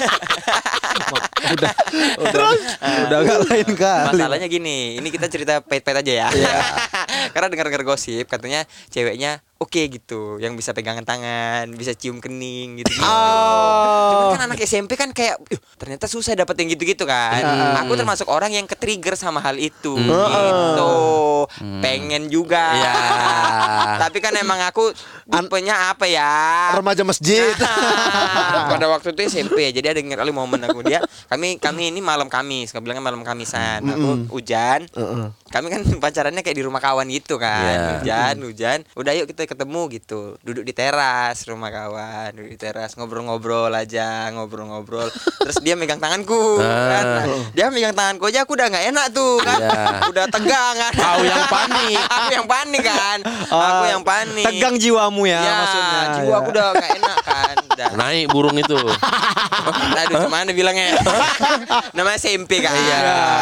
udah 1.40 1.72
udah 2.20 2.50
udah 3.06 3.18
gak 3.24 3.38
lain 3.48 3.68
kali. 3.76 4.06
Masalahnya 4.14 4.48
gini, 4.48 4.96
ini 4.98 5.08
kita 5.12 5.26
cerita 5.30 5.60
pahit-pahit 5.60 6.02
aja 6.06 6.12
ya. 6.26 6.28
Karena 7.34 7.46
dengar-dengar 7.52 7.84
gosip 7.84 8.26
katanya 8.26 8.64
ceweknya 8.90 9.44
oke 9.60 9.82
gitu, 9.92 10.40
yang 10.40 10.56
bisa 10.56 10.72
pegangan 10.72 11.04
tangan, 11.04 11.68
bisa 11.70 11.92
cium 11.92 12.16
kening 12.16 12.80
gitu. 12.80 12.88
-gitu. 12.90 13.04
Cuman 13.04 14.32
kan 14.32 14.42
anak 14.48 14.58
SMP 14.64 14.96
kan 14.96 15.12
kayak 15.12 15.36
"Ih, 15.52 15.60
ternyata 15.76 16.08
susah 16.08 16.32
dapet 16.32 16.56
yang 16.58 16.72
gitu-gitu 16.72 17.04
kan. 17.04 17.44
Aku 17.84 17.92
termasuk 17.94 18.26
orang 18.26 18.50
yang 18.50 18.64
ke-trigger 18.64 19.14
sama 19.14 19.38
hal 19.38 19.54
itu 19.54 20.00
gitu. 20.00 20.92
Pengen 21.78 22.26
juga. 22.26 22.72
Iya. 22.72 22.92
Tapi 24.02 24.18
kan 24.18 24.32
emang 24.34 24.64
aku 24.64 24.96
tipenya 25.28 25.92
apa 25.92 26.08
ya? 26.08 26.72
Remaja 26.74 27.04
masjid. 27.04 27.52
pada 28.70 28.86
waktu 28.88 29.12
itu 29.12 29.20
SMP 29.28 29.66
ya 29.66 29.70
jadi 29.72 29.92
ada 29.92 29.98
yang 30.00 30.14
kali 30.14 30.32
momen 30.32 30.62
aku 30.62 30.80
dia 30.86 31.02
kami 31.26 31.58
kami 31.58 31.90
ini 31.90 32.00
malam 32.00 32.30
Kamis 32.30 32.70
kami 32.70 32.86
bilangnya 32.86 33.04
malam 33.04 33.22
Kamisan 33.26 33.82
aku 33.84 34.08
hujan 34.32 34.86
kami 35.50 35.66
kan 35.68 35.80
pacarannya 36.04 36.40
kayak 36.40 36.56
di 36.56 36.64
rumah 36.64 36.78
kawan 36.78 37.10
gitu 37.10 37.36
kan 37.36 37.58
Iya. 37.60 37.88
hujan 38.00 38.34
hujan 38.46 38.78
udah 38.94 39.12
yuk 39.14 39.26
kita 39.30 39.49
ketemu 39.50 39.90
gitu. 39.90 40.38
Duduk 40.46 40.62
di 40.62 40.70
teras 40.70 41.42
rumah 41.50 41.74
kawan 41.74 42.30
duduk 42.38 42.50
di 42.54 42.58
teras 42.58 42.94
ngobrol-ngobrol 42.94 43.74
aja 43.74 44.30
ngobrol-ngobrol. 44.30 45.10
Terus 45.42 45.58
dia 45.58 45.74
megang 45.74 45.98
tanganku 45.98 46.62
kan. 46.62 47.04
Nah, 47.04 47.24
dia 47.50 47.66
megang 47.74 47.98
tanganku 47.98 48.30
aja 48.30 48.46
aku 48.46 48.54
udah 48.54 48.70
nggak 48.70 48.86
enak 48.94 49.06
tuh 49.10 49.42
kan. 49.42 49.58
Iya. 49.58 49.82
udah 50.14 50.24
tegang 50.30 50.74
kan. 50.78 50.92
Kau 50.94 51.22
yang 51.26 51.44
panik. 51.50 51.98
aku 52.16 52.30
yang 52.30 52.46
panik 52.46 52.82
kan. 52.86 53.18
Aku 53.50 53.84
yang 53.90 54.02
panik. 54.06 54.46
Tegang 54.46 54.74
jiwamu 54.78 55.26
ya, 55.26 55.42
ya, 55.42 55.52
maksudnya. 55.58 56.00
jiwa 56.14 56.30
ya. 56.30 56.36
aku 56.38 56.48
udah 56.54 56.66
gak 56.78 56.90
enak 57.02 57.18
kan 57.26 57.49
Udah. 57.80 57.96
Naik 57.96 58.28
burung 58.28 58.56
itu. 58.60 58.76
Aduh, 60.04 60.28
gimana 60.28 60.52
bilangnya? 60.52 61.00
Namanya 61.96 62.20
SMP 62.20 62.60
kan. 62.60 62.76
Iya. 62.76 62.98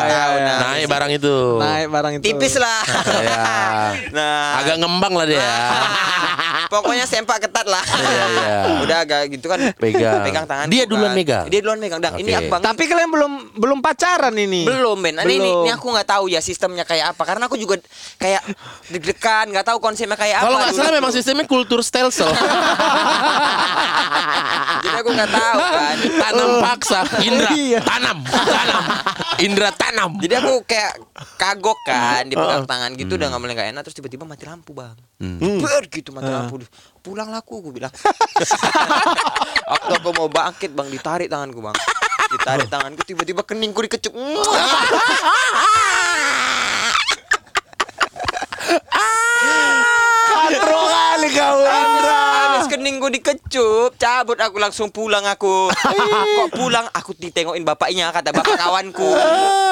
Tahu, 0.07 0.35
nah. 0.39 0.59
Naik 0.63 0.85
barang 0.87 1.11
itu. 1.11 1.37
Naik 1.59 1.87
barang 1.91 2.13
itu. 2.19 2.25
Tipis 2.31 2.55
lah. 2.63 2.83
Iya. 3.19 3.43
nah, 4.15 4.63
Agak 4.63 4.77
ngembang 4.79 5.11
lah 5.19 5.27
dia. 5.27 5.43
pokoknya 6.71 7.09
sempak 7.09 7.43
ketat 7.43 7.67
lah. 7.67 7.83
Iya, 7.83 8.25
iya. 8.31 8.57
Udah 8.85 8.97
agak 9.03 9.27
gitu 9.33 9.51
kan. 9.51 9.59
Pegang. 9.75 10.23
Pegang 10.23 10.47
tangan. 10.47 10.67
Dia 10.71 10.87
duluan 10.87 11.19
megang? 11.19 11.51
Dia 11.51 11.61
duluan 11.65 11.83
megang. 11.83 11.99
Dang, 11.99 12.15
ini 12.21 12.31
Oke. 12.31 12.47
aku 12.47 12.53
bang. 12.53 12.63
Tapi 12.63 12.83
kalian 12.87 13.11
belum 13.11 13.33
belum 13.59 13.79
pacaran 13.83 14.35
ini. 14.39 14.63
belum 14.69 15.01
Ben, 15.03 15.19
ini, 15.25 15.51
ini 15.51 15.71
aku 15.73 15.91
nggak 15.91 16.07
tahu 16.07 16.31
ya 16.31 16.39
sistemnya 16.39 16.85
kayak 16.87 17.17
apa 17.17 17.23
karena 17.27 17.49
aku 17.51 17.57
juga 17.59 17.81
kayak 18.21 18.45
deg-degan 18.93 19.51
nggak 19.51 19.67
tahu 19.67 19.79
konsepnya 19.83 20.15
kayak 20.15 20.45
apa. 20.45 20.47
Kalau 20.47 20.59
nggak 20.63 20.75
salah 20.77 20.93
memang 20.95 21.11
sistemnya 21.11 21.47
kultur 21.49 21.81
stelsel. 21.83 22.31
Jadi 24.79 24.97
aku 24.97 25.11
nggak 25.11 25.31
tahu 25.31 25.59
kan. 25.59 25.97
tanam 26.19 26.51
paksa. 26.61 27.01
Indra 27.21 27.51
Iya. 27.51 27.81
tanam, 27.81 28.19
tanam. 28.27 28.83
Indra 29.39 29.71
tanam. 29.71 30.11
Jadi 30.19 30.35
aku 30.37 30.53
kayak 30.65 30.93
kagok 31.35 31.79
kan 31.83 32.25
dipegang 32.25 32.65
tangan 32.65 32.91
gitu 32.95 33.15
udah 33.15 33.27
nggak 33.29 33.41
mulai 33.41 33.55
nggak 33.55 33.71
enak 33.73 33.83
terus 33.83 33.97
tiba-tiba 33.97 34.23
mati 34.23 34.45
lampu 34.45 34.73
bang. 34.73 34.97
Ber 35.59 35.83
gitu 35.87 36.11
mati 36.11 36.29
lampu. 36.29 36.63
Pulang 37.01 37.29
laku 37.29 37.61
aku 37.61 37.71
bilang. 37.71 37.93
Waktu 39.71 39.93
aku 39.95 40.11
mau 40.13 40.29
bangkit 40.29 40.73
bang 40.73 40.89
ditarik 40.89 41.29
tanganku 41.29 41.61
bang. 41.61 41.77
Ditarik 42.29 42.69
tanganku 42.69 43.03
tiba-tiba 43.03 43.43
keningku 43.43 43.81
dikecup. 43.81 44.13
Gue 53.09 53.25
dikecup, 53.25 53.97
cabut 53.97 54.37
aku 54.37 54.61
langsung 54.61 54.93
pulang 54.93 55.25
aku. 55.25 55.73
Kok 56.45 56.53
pulang 56.53 56.85
aku 56.93 57.17
ditengokin 57.17 57.65
bapaknya 57.65 58.13
kata 58.13 58.37
bapak 58.37 58.61
kawanku. 58.61 59.09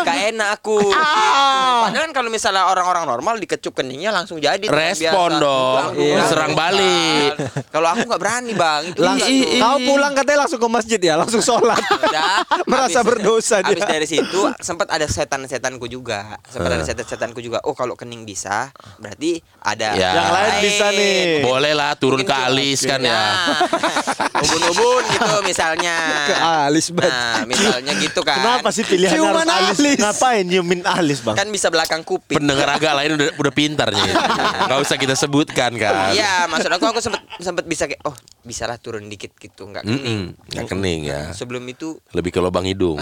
Gak 0.08 0.32
enak 0.32 0.56
aku. 0.56 0.80
Padahal 0.88 2.08
kan 2.08 2.12
kalau 2.16 2.32
misalnya 2.32 2.64
orang-orang 2.64 3.04
normal 3.04 3.36
dikecup 3.36 3.76
keningnya 3.76 4.08
langsung 4.08 4.40
jadi. 4.40 4.64
Respon 4.64 5.36
biasa. 5.36 5.44
dong. 5.44 5.84
Iya. 6.00 6.24
Serang 6.32 6.56
balik. 6.56 7.36
Kalau 7.68 7.92
aku 7.92 8.08
nggak 8.08 8.20
berani 8.24 8.56
bang. 8.56 8.82
Itu 8.88 9.04
Lang- 9.04 9.20
enggak 9.20 9.28
tuh. 9.28 9.60
Kau 9.60 9.78
pulang 9.84 10.12
katanya 10.16 10.38
langsung 10.40 10.60
ke 10.64 10.68
masjid 10.72 11.00
ya, 11.04 11.14
langsung 11.20 11.42
sholat. 11.44 11.76
Udah, 12.08 12.40
Merasa 12.72 13.04
berdosa 13.04 13.60
dia. 13.60 13.76
Habis 13.76 13.84
dari 13.84 14.08
situ 14.08 14.40
sempat 14.64 14.88
ada 14.88 15.04
setan-setanku 15.04 15.84
juga. 15.92 16.40
Sempat 16.48 16.72
ada 16.72 16.84
setan-setanku 16.88 17.44
juga. 17.44 17.60
Oh, 17.68 17.76
kalau 17.76 18.00
kening 18.00 18.24
bisa, 18.24 18.72
berarti 18.96 19.44
ada 19.60 19.92
Ya. 19.92 20.24
Yang 20.24 20.30
lain 20.32 20.54
bisa 20.64 20.86
nih. 20.88 21.20
Boleh 21.44 21.76
lah 21.76 21.92
turun 22.00 22.24
ke 22.24 22.32
Mungkin 22.32 22.48
alis 22.48 22.80
kan 22.80 23.04
ya. 23.04 23.25
Nah, 23.26 23.58
ubun-ubun 24.44 25.02
gitu 25.10 25.36
misalnya. 25.42 25.96
Ke 26.30 26.34
alis 26.68 26.86
banget. 26.94 27.12
Nah, 27.12 27.42
misalnya 27.48 27.92
gitu 27.98 28.20
kan. 28.22 28.38
Kenapa 28.38 28.68
sih 28.70 28.84
pilihan 28.86 29.12
Ciuman 29.16 29.46
harus 29.46 29.76
alis? 29.76 29.78
alis. 29.80 29.98
Ngapain 29.98 30.44
nyiumin 30.46 30.80
alis 30.86 31.18
bang? 31.24 31.36
Kan 31.36 31.48
bisa 31.50 31.68
belakang 31.72 32.02
kuping. 32.06 32.38
Pendengar 32.38 32.68
agak 32.78 32.92
lain 32.94 33.10
udah 33.18 33.28
udah 33.36 33.52
pintarnya 33.52 34.02
itu. 34.06 34.24
Gak 34.66 34.78
usah 34.82 34.96
kita 34.96 35.14
sebutkan 35.18 35.74
kan. 35.76 36.12
Iya, 36.14 36.46
maksud 36.46 36.70
aku 36.70 36.84
aku 36.86 37.00
sempat 37.02 37.22
sempat 37.40 37.64
bisa 37.66 37.84
kayak 37.90 38.02
oh, 38.06 38.14
bisalah 38.46 38.78
turun 38.78 39.10
dikit 39.10 39.34
gitu, 39.36 39.66
nggak 39.66 39.82
kening. 39.84 40.32
Nggak 40.52 40.66
kening 40.70 41.00
ya. 41.04 41.20
Sebelum 41.34 41.62
itu 41.66 41.98
Lebih 42.14 42.30
ke 42.32 42.40
lubang 42.40 42.64
hidung. 42.64 42.96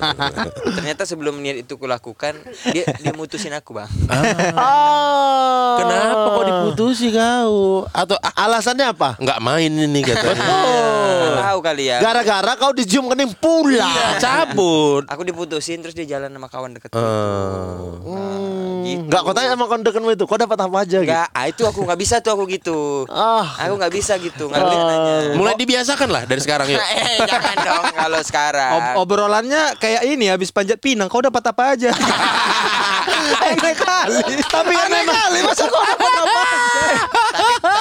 ternyata 0.76 1.06
sebelum 1.06 1.38
niat 1.40 1.64
itu 1.64 1.78
kulakukan 1.78 2.34
dia 2.72 2.84
dia 2.98 3.12
mutusin 3.14 3.54
aku, 3.54 3.78
Bang. 3.78 3.90
Oh. 4.58 5.76
Kenapa 5.80 6.26
kok 6.30 6.44
diputusi 6.46 7.06
kau? 7.10 7.84
Atau 7.90 8.16
ah, 8.20 8.32
Alasannya 8.44 8.86
apa? 8.90 9.16
nggak 9.18 9.38
main 9.44 9.68
ini 9.68 10.00
katanya. 10.00 10.40
Nggak 10.40 11.44
tahu 11.44 11.58
kali 11.60 11.84
ya. 11.86 11.98
Gara-gara 12.00 12.52
kau 12.56 12.72
dicium 12.72 13.04
kening 13.06 13.36
pulang. 13.36 13.84
Iya, 13.84 14.16
cabut. 14.16 15.04
Aku 15.06 15.20
diputusin 15.20 15.78
terus 15.78 15.92
dia 15.92 16.08
jalan 16.08 16.28
sama 16.28 16.48
kawan 16.48 16.72
deket 16.72 16.88
Hmm, 16.94 18.80
Gitu. 18.84 19.04
Nggak 19.04 19.20
kau 19.20 19.32
tanya 19.32 19.48
sama 19.50 19.64
kondekanmu 19.66 20.10
itu, 20.10 20.24
kau 20.24 20.36
dapat 20.36 20.58
apa 20.58 20.76
aja 20.78 20.98
gitu? 20.98 21.08
Enggak, 21.08 21.28
ah, 21.30 21.44
itu 21.44 21.62
aku 21.62 21.80
nggak 21.82 21.96
bisa 21.98 22.20
tuh 22.20 22.32
aku 22.32 22.44
gitu. 22.46 23.04
Ah. 23.08 23.44
Aku 23.58 23.74
nggak 23.74 23.92
bisa 23.92 24.16
gitu, 24.16 24.44
nggak 24.46 24.60
boleh 24.60 24.76
nanya. 24.78 25.14
mulai 25.34 25.54
dibiasakan 25.54 26.08
lah 26.08 26.22
dari 26.24 26.40
sekarang 26.40 26.68
yuk. 26.68 26.80
Eh, 26.94 27.18
jangan 27.24 27.56
dong 27.58 27.84
kalau 27.92 28.20
sekarang. 28.20 28.70
Ob- 28.74 29.04
obrolannya 29.04 29.76
kayak 29.76 30.04
ini 30.04 30.26
habis 30.26 30.48
panjat 30.48 30.78
pinang 30.78 31.06
kau 31.06 31.20
dapat 31.20 31.42
apa 31.42 31.74
aja 31.74 31.90
aneh 33.44 33.74
kali 33.74 34.20
tapi 34.42 34.74
aneh 34.74 35.02
kali 35.02 35.38
masa 35.42 35.64
kau 35.64 35.80
dapat 35.80 36.12
apa 36.14 36.38
aja 36.40 36.94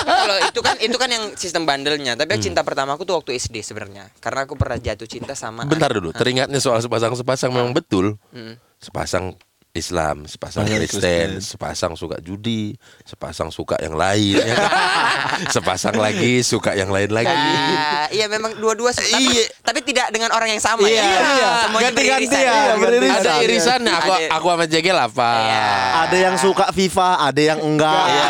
kalau 0.04 0.38
itu 0.44 0.60
kan 0.62 0.76
itu 0.80 0.98
kan 1.00 1.10
yang 1.10 1.26
sistem 1.40 1.64
bandelnya. 1.64 2.14
Tapi 2.20 2.40
cinta 2.40 2.62
pertama 2.62 2.96
aku 2.96 3.08
tuh 3.08 3.20
waktu 3.20 3.40
SD 3.40 3.64
sebenarnya. 3.64 4.12
Karena 4.20 4.46
aku 4.46 4.60
pernah 4.60 4.78
jatuh 4.78 5.08
cinta 5.08 5.34
sama 5.34 5.64
Bentar 5.64 5.92
dulu, 5.92 6.12
teringatnya 6.12 6.60
soal 6.60 6.84
sepasang-sepasang 6.84 7.50
memang 7.50 7.72
betul. 7.72 8.20
Hmm. 8.36 8.60
Sepasang 8.84 9.40
Islam, 9.74 10.30
sepasang 10.30 10.70
Kristen, 10.70 11.42
sepasang 11.42 11.98
suka 11.98 12.22
judi, 12.22 12.78
sepasang 13.10 13.50
suka 13.50 13.74
yang 13.82 13.98
lain, 13.98 14.38
ya 14.38 14.54
kan? 14.54 14.70
sepasang 15.58 15.98
lagi 15.98 16.46
suka 16.46 16.78
yang 16.78 16.94
lain 16.94 17.10
lagi. 17.10 17.34
Ah, 17.34 18.06
iya 18.14 18.30
memang 18.30 18.54
dua-dua. 18.62 18.94
Tapi, 18.94 19.10
Iya. 19.18 19.50
tapi 19.66 19.82
tidak 19.82 20.14
dengan 20.14 20.30
orang 20.30 20.54
yang 20.54 20.62
sama 20.62 20.86
Iya, 20.86 21.02
ya. 21.02 21.10
iya. 21.10 21.50
Semuanya 21.66 21.90
Ganti-ganti 21.90 22.38
ya, 22.38 22.54
Iya, 22.54 22.74
beririsan. 22.78 23.18
Ada 23.18 23.34
irisannya. 23.42 23.94
Aku 23.98 24.12
Ada. 24.14 24.28
aku 24.38 24.46
sama 24.54 24.66
Jegel 24.70 24.98
apa? 25.02 25.32
Iya. 25.42 25.70
Ada 26.06 26.18
yang 26.22 26.36
suka 26.38 26.66
FIFA, 26.70 27.10
ada 27.34 27.42
yang 27.42 27.60
enggak. 27.66 28.06
Iya. 28.14 28.30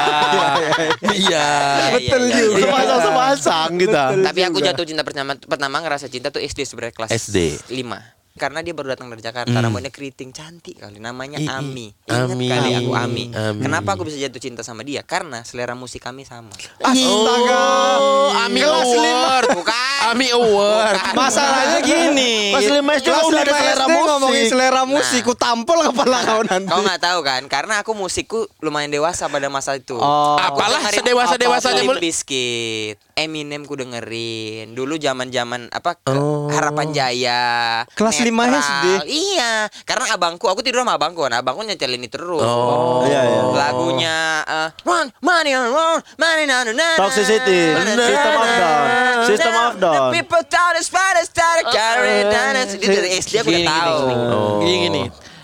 Iya. 1.27 1.47
betul 1.91 2.23
iya, 2.23 2.35
juga 2.39 2.55
iya. 2.55 2.63
Sepasang-sepasang 2.71 3.69
kita. 3.83 4.03
Tapi 4.31 4.39
aku 4.47 4.57
jatuh 4.63 4.85
cinta 4.87 5.03
pertama 5.03 5.35
pertama 5.35 5.83
ngerasa 5.83 6.07
cinta 6.07 6.31
tuh 6.31 6.39
SD 6.39 6.63
sebenarnya 6.63 6.95
kelas 6.95 7.11
SD. 7.11 7.59
5 7.67 8.22
karena 8.33 8.59
dia 8.59 8.73
baru 8.73 8.89
datang 8.89 9.07
dari 9.07 9.21
Jakarta 9.21 9.53
rambutnya 9.55 9.87
keriting 9.87 10.33
cantik 10.33 10.81
kali 10.81 10.97
namanya 10.97 11.37
ih. 11.37 11.45
Ami 11.45 11.93
Ingat 12.03 12.33
Ami. 12.33 12.47
kali 12.49 12.69
aku 12.73 12.91
Ami. 12.91 13.23
Ami. 13.29 13.61
kenapa 13.61 13.93
aku 13.93 14.03
bisa 14.03 14.17
jatuh 14.17 14.41
cinta 14.41 14.61
sama 14.61 14.81
dia 14.81 14.99
karena 15.01 15.45
selera 15.45 15.71
musik 15.73 16.01
kami 16.01 16.25
sama 16.25 16.49
astaga 16.81 17.61
Oh, 17.93 18.33
Ami 18.33 18.57
Kelas 18.57 18.89
Award. 18.89 19.47
bukan 19.53 19.99
Ami 20.03 20.27
Award. 20.29 20.97
masalahnya 21.13 21.79
gini 21.79 22.49
Kelas 22.51 22.73
lima 22.73 22.91
SD 22.95 23.05
kelas 23.05 23.21
udah 23.23 23.43
selera 23.45 23.85
musik. 23.85 24.01
ngomongin 24.03 24.43
selera 24.47 24.81
musik 24.83 25.21
ku 25.21 25.33
tampol 25.33 25.77
kepala 25.85 26.17
kau 26.23 26.41
nanti 26.43 26.67
kau 26.67 26.81
nggak 26.81 26.99
tahu 26.99 27.19
kan 27.21 27.41
karena 27.45 27.73
aku 27.79 27.93
musikku 27.93 28.49
lumayan 28.59 28.89
dewasa 28.89 29.29
pada 29.29 29.45
masa 29.47 29.77
itu 29.77 29.93
Oh. 29.95 30.35
Apalah 30.35 30.81
Dengerin 30.81 31.05
sedewasa-dewasanya 31.05 31.79
Limp 31.79 31.89
mulai- 31.91 32.01
Bizkit 32.01 32.97
Eminem 33.15 33.61
ku 33.61 33.73
dengerin 33.73 34.73
dulu 34.73 34.97
zaman 34.97 35.29
zaman 35.29 35.69
apa 35.69 35.93
ke- 35.95 36.09
Oh. 36.09 36.49
Harapan 36.49 36.89
Jaya 36.89 37.43
Kelas 37.91 38.17
lima 38.19 38.43
Netral. 38.43 38.59
SD? 38.59 38.85
iya 39.07 39.53
karena 39.83 40.09
abangku 40.11 40.45
aku 40.45 40.59
tidur 40.59 40.81
sama 40.81 40.95
abangku 40.95 41.21
kan 41.21 41.33
abangku 41.35 41.61
nyetelin 41.61 41.95
ini 41.95 42.07
terus 42.07 42.41
Oh. 42.41 43.01
Iya, 43.03 43.21
iya. 43.21 43.41
lagunya 43.49 44.17
eh, 44.43 44.69
Run, 44.83 45.13
money 45.19 45.51
on 45.51 45.69
run, 45.69 45.99
money 46.15 46.45
on 46.45 46.67
run, 46.67 46.97
Toxicity, 46.97 47.77
System 47.77 48.33
of 48.33 48.49
Down, 48.49 48.85
System 49.25 49.53
of 49.55 49.73
Down. 49.77 50.09
The 50.09 50.15
people 50.15 50.43
thought 50.43 50.73
it's 50.73 50.87
fine, 50.87 51.15
it's 51.15 51.29
started 51.29 51.69
carrying 51.69 52.27
down. 52.27 52.53
Itu 52.57 52.81
dari 52.83 53.09
SD 53.15 53.33
aku 53.39 53.47
udah 53.47 53.55
Gini, 53.55 53.69
tahu. 53.69 53.97
gini, 53.99 54.13
Oh. 54.25 54.53
gini, 54.59 54.77
gini. 54.83 55.03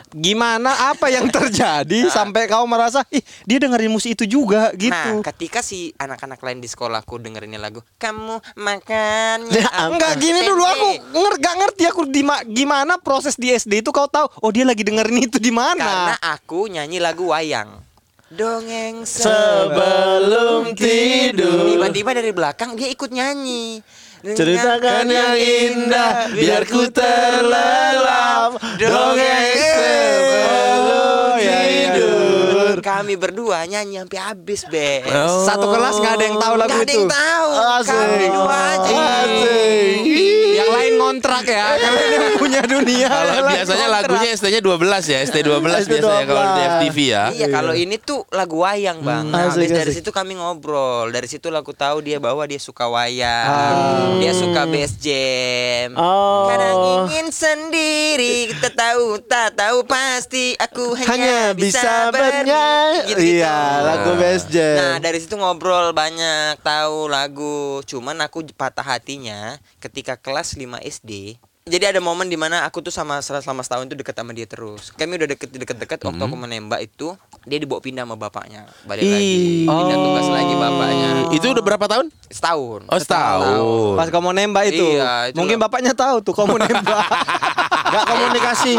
Gimana 0.09 0.89
apa 0.89 1.05
yang 1.07 1.29
terjadi 1.29 2.09
sampai 2.15 2.49
kau 2.49 2.65
merasa 2.65 3.05
ih 3.09 3.21
dia 3.45 3.61
dengerin 3.61 3.93
musik 3.93 4.17
itu 4.17 4.25
juga 4.25 4.73
gitu. 4.73 4.89
Nah, 4.89 5.21
ketika 5.21 5.61
si 5.61 5.93
anak-anak 5.95 6.41
lain 6.41 6.57
di 6.57 6.65
sekolahku 6.65 7.21
dengerinnya 7.21 7.61
lagu 7.61 7.85
Kamu 7.95 8.41
makan 8.57 9.53
Ya, 9.53 9.69
Enggak 9.85 10.17
gini 10.17 10.41
dulu 10.41 10.65
aku 10.65 10.89
nger 11.13 11.33
gak 11.37 11.55
ngerti 11.61 11.83
aku 11.85 12.01
di 12.05 12.25
ma- 12.25 12.41
gimana 12.41 12.97
proses 12.97 13.37
di 13.37 13.53
SD 13.53 13.85
itu 13.85 13.93
kau 13.93 14.09
tahu 14.09 14.25
oh 14.41 14.49
dia 14.49 14.65
lagi 14.65 14.81
dengerin 14.81 15.29
itu 15.29 15.37
di 15.37 15.53
Karena 15.53 16.13
mana. 16.13 16.15
aku 16.17 16.65
nyanyi 16.65 16.97
lagu 16.97 17.29
wayang 17.29 17.85
Dongeng 18.29 19.09
Sebelum 19.09 20.77
tidur. 20.77 21.65
Tiba-tiba 21.65 22.13
dari 22.13 22.29
belakang 22.29 22.77
dia 22.77 22.85
ikut 22.85 23.09
nyanyi 23.09 23.81
Ceritakan 24.19 25.07
yang 25.07 25.35
indah 25.39 26.27
biar 26.29 26.67
ku 26.67 26.91
terlelap 26.91 28.59
dongeng 28.75 29.47
sebelum 29.55 31.31
tidur. 31.39 32.75
Kami 32.79 33.15
berdua 33.15 33.63
nyanyi 33.63 34.03
sampai 34.03 34.19
habis, 34.19 34.67
Be. 34.67 35.07
Satu 35.47 35.71
kelas 35.71 35.95
nggak 35.97 36.13
ada 36.15 36.25
yang 36.25 36.37
tahu 36.37 36.53
lagu 36.55 36.69
Gak 36.69 36.83
ada 36.83 36.91
itu. 36.91 36.99
yang 36.99 37.07
tahu. 37.07 37.49
Kami 37.79 38.25
dua 38.27 38.55
aja. 38.75 38.95
Asik. 39.23 40.38
Yang 40.59 40.71
lain 40.75 40.93
ngontrak 40.99 41.43
ya, 41.47 41.65
kalian 41.83 42.11
yang 42.11 42.35
punya 42.35 42.61
dunia. 42.63 43.07
Kalau 43.07 43.33
biasanya 43.47 43.87
ngontrak. 43.87 44.05
lagunya 44.11 44.29
ST-nya 44.35 44.61
12 44.61 45.13
ya, 45.13 45.17
ST 45.23 45.37
12 45.39 45.85
ST 45.85 45.89
biasanya 45.89 46.25
kalau 46.27 46.43
di 46.43 46.61
12. 46.61 46.69
FTV 46.69 46.97
ya. 47.07 47.23
Iya, 47.31 47.47
kalau 47.49 47.73
ini 47.73 47.95
tuh 47.97 48.19
lagu 48.29 48.61
wayang, 48.61 48.99
Bang. 49.01 49.31
Nah, 49.31 49.47
asik, 49.47 49.65
habis 49.65 49.71
dari 49.71 49.91
asik. 49.91 49.99
situ 50.03 50.09
kami 50.11 50.35
ngobrol. 50.37 51.09
Dari 51.09 51.27
situ 51.31 51.47
aku 51.49 51.71
tahu 51.73 52.03
dia 52.03 52.19
bahwa 52.19 52.43
dia 52.43 52.59
suka 52.59 52.85
wayang. 52.87 54.19
Dia 54.19 54.31
suka 54.35 54.67
bass 54.67 54.93
jam. 54.99 55.95
Oh. 55.95 56.47
Kadang 56.51 56.75
ingin 57.09 57.27
sendiri, 57.33 58.51
kita 58.53 58.69
tahu 58.75 59.19
tak 59.23 59.55
tahu 59.55 59.83
pasti 59.87 60.55
aku 60.59 60.95
hanya, 60.95 61.09
Hanya 61.11 61.37
bisa 61.55 62.11
bernyanyi. 62.11 63.07
Gitu-gitu. 63.11 63.41
Iya, 63.41 63.57
lagu 63.83 64.11
Best 64.19 64.47
Jam. 64.51 64.75
Nah 64.77 64.95
dari 64.99 65.17
situ 65.21 65.35
ngobrol 65.37 65.91
banyak 65.95 66.59
tahu 66.61 67.07
lagu. 67.07 67.81
Cuman 67.85 68.19
aku 68.23 68.43
patah 68.53 68.83
hatinya 68.83 69.57
ketika 69.79 70.19
kelas 70.19 70.48
5 70.53 70.79
SD. 70.81 71.37
Jadi 71.69 71.85
ada 71.85 72.01
momen 72.01 72.25
di 72.25 72.33
mana 72.33 72.65
aku 72.65 72.81
tuh 72.81 72.89
sama 72.89 73.21
selama 73.21 73.61
setahun 73.61 73.85
itu 73.85 73.93
deket 73.93 74.17
sama 74.17 74.33
dia 74.33 74.49
terus. 74.49 74.89
Kami 74.89 75.21
udah 75.21 75.27
deket 75.29 75.53
deket 75.53 75.77
deket. 75.77 75.99
Waktu 76.01 76.17
aku 76.17 76.33
menembak 76.33 76.81
itu 76.81 77.13
dia 77.45 77.61
dibawa 77.61 77.77
pindah 77.77 78.09
sama 78.09 78.17
bapaknya. 78.17 78.65
Balik 78.89 79.05
lagi. 79.05 79.69
Pindah 79.69 79.97
tugas 80.01 80.27
lagi 80.33 80.53
bapaknya. 80.57 81.09
Itu 81.29 81.45
udah 81.53 81.63
berapa 81.63 81.85
tahun? 81.85 82.09
Setahun. 82.33 82.81
Oh, 82.89 82.97
setahun. 82.97 83.95
Pas 84.01 84.09
kamu 84.09 84.33
nembak 84.33 84.65
itu, 84.73 84.97
Iya, 84.97 85.29
itu 85.29 85.37
mungkin 85.37 85.61
bapaknya 85.61 85.93
tahu 85.93 86.25
tuh 86.25 86.33
kamu 86.33 86.57
nembak. 86.57 87.05
Gak 87.89 88.05
komunikasi 88.05 88.73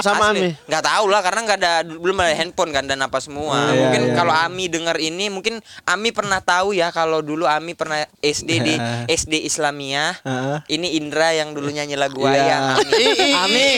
sama 0.00 0.30
Ami. 0.30 0.52
Nggak 0.68 0.84
tahu 0.84 1.04
lah 1.08 1.20
karena 1.20 1.40
nggak 1.42 1.58
ada 1.58 1.72
belum 1.84 2.16
ada 2.20 2.34
handphone 2.34 2.70
kan 2.70 2.84
dan 2.84 3.00
apa 3.00 3.18
semua. 3.18 3.72
Iya, 3.72 3.80
mungkin 3.80 4.02
iya, 4.06 4.14
kalau 4.14 4.34
Ami 4.34 4.68
dengar 4.68 4.96
ini 4.96 5.26
mungkin 5.28 5.58
Ami 5.82 6.12
pernah 6.12 6.38
tahu 6.38 6.72
ya 6.72 6.92
kalau 6.92 7.20
dulu 7.20 7.48
Ami 7.48 7.72
pernah 7.72 8.02
SD 8.20 8.50
di 8.60 8.74
SD 9.20 9.44
Islamiyah. 9.44 10.20
Ini 10.66 10.88
Indra 10.96 11.32
yang 11.32 11.52
dulu 11.52 11.68
nyanyi 11.68 11.96
lagu 11.96 12.20
Iya. 12.20 12.30
wayang. 12.30 12.64
Ami. 12.76 13.04
Ami, 13.44 13.68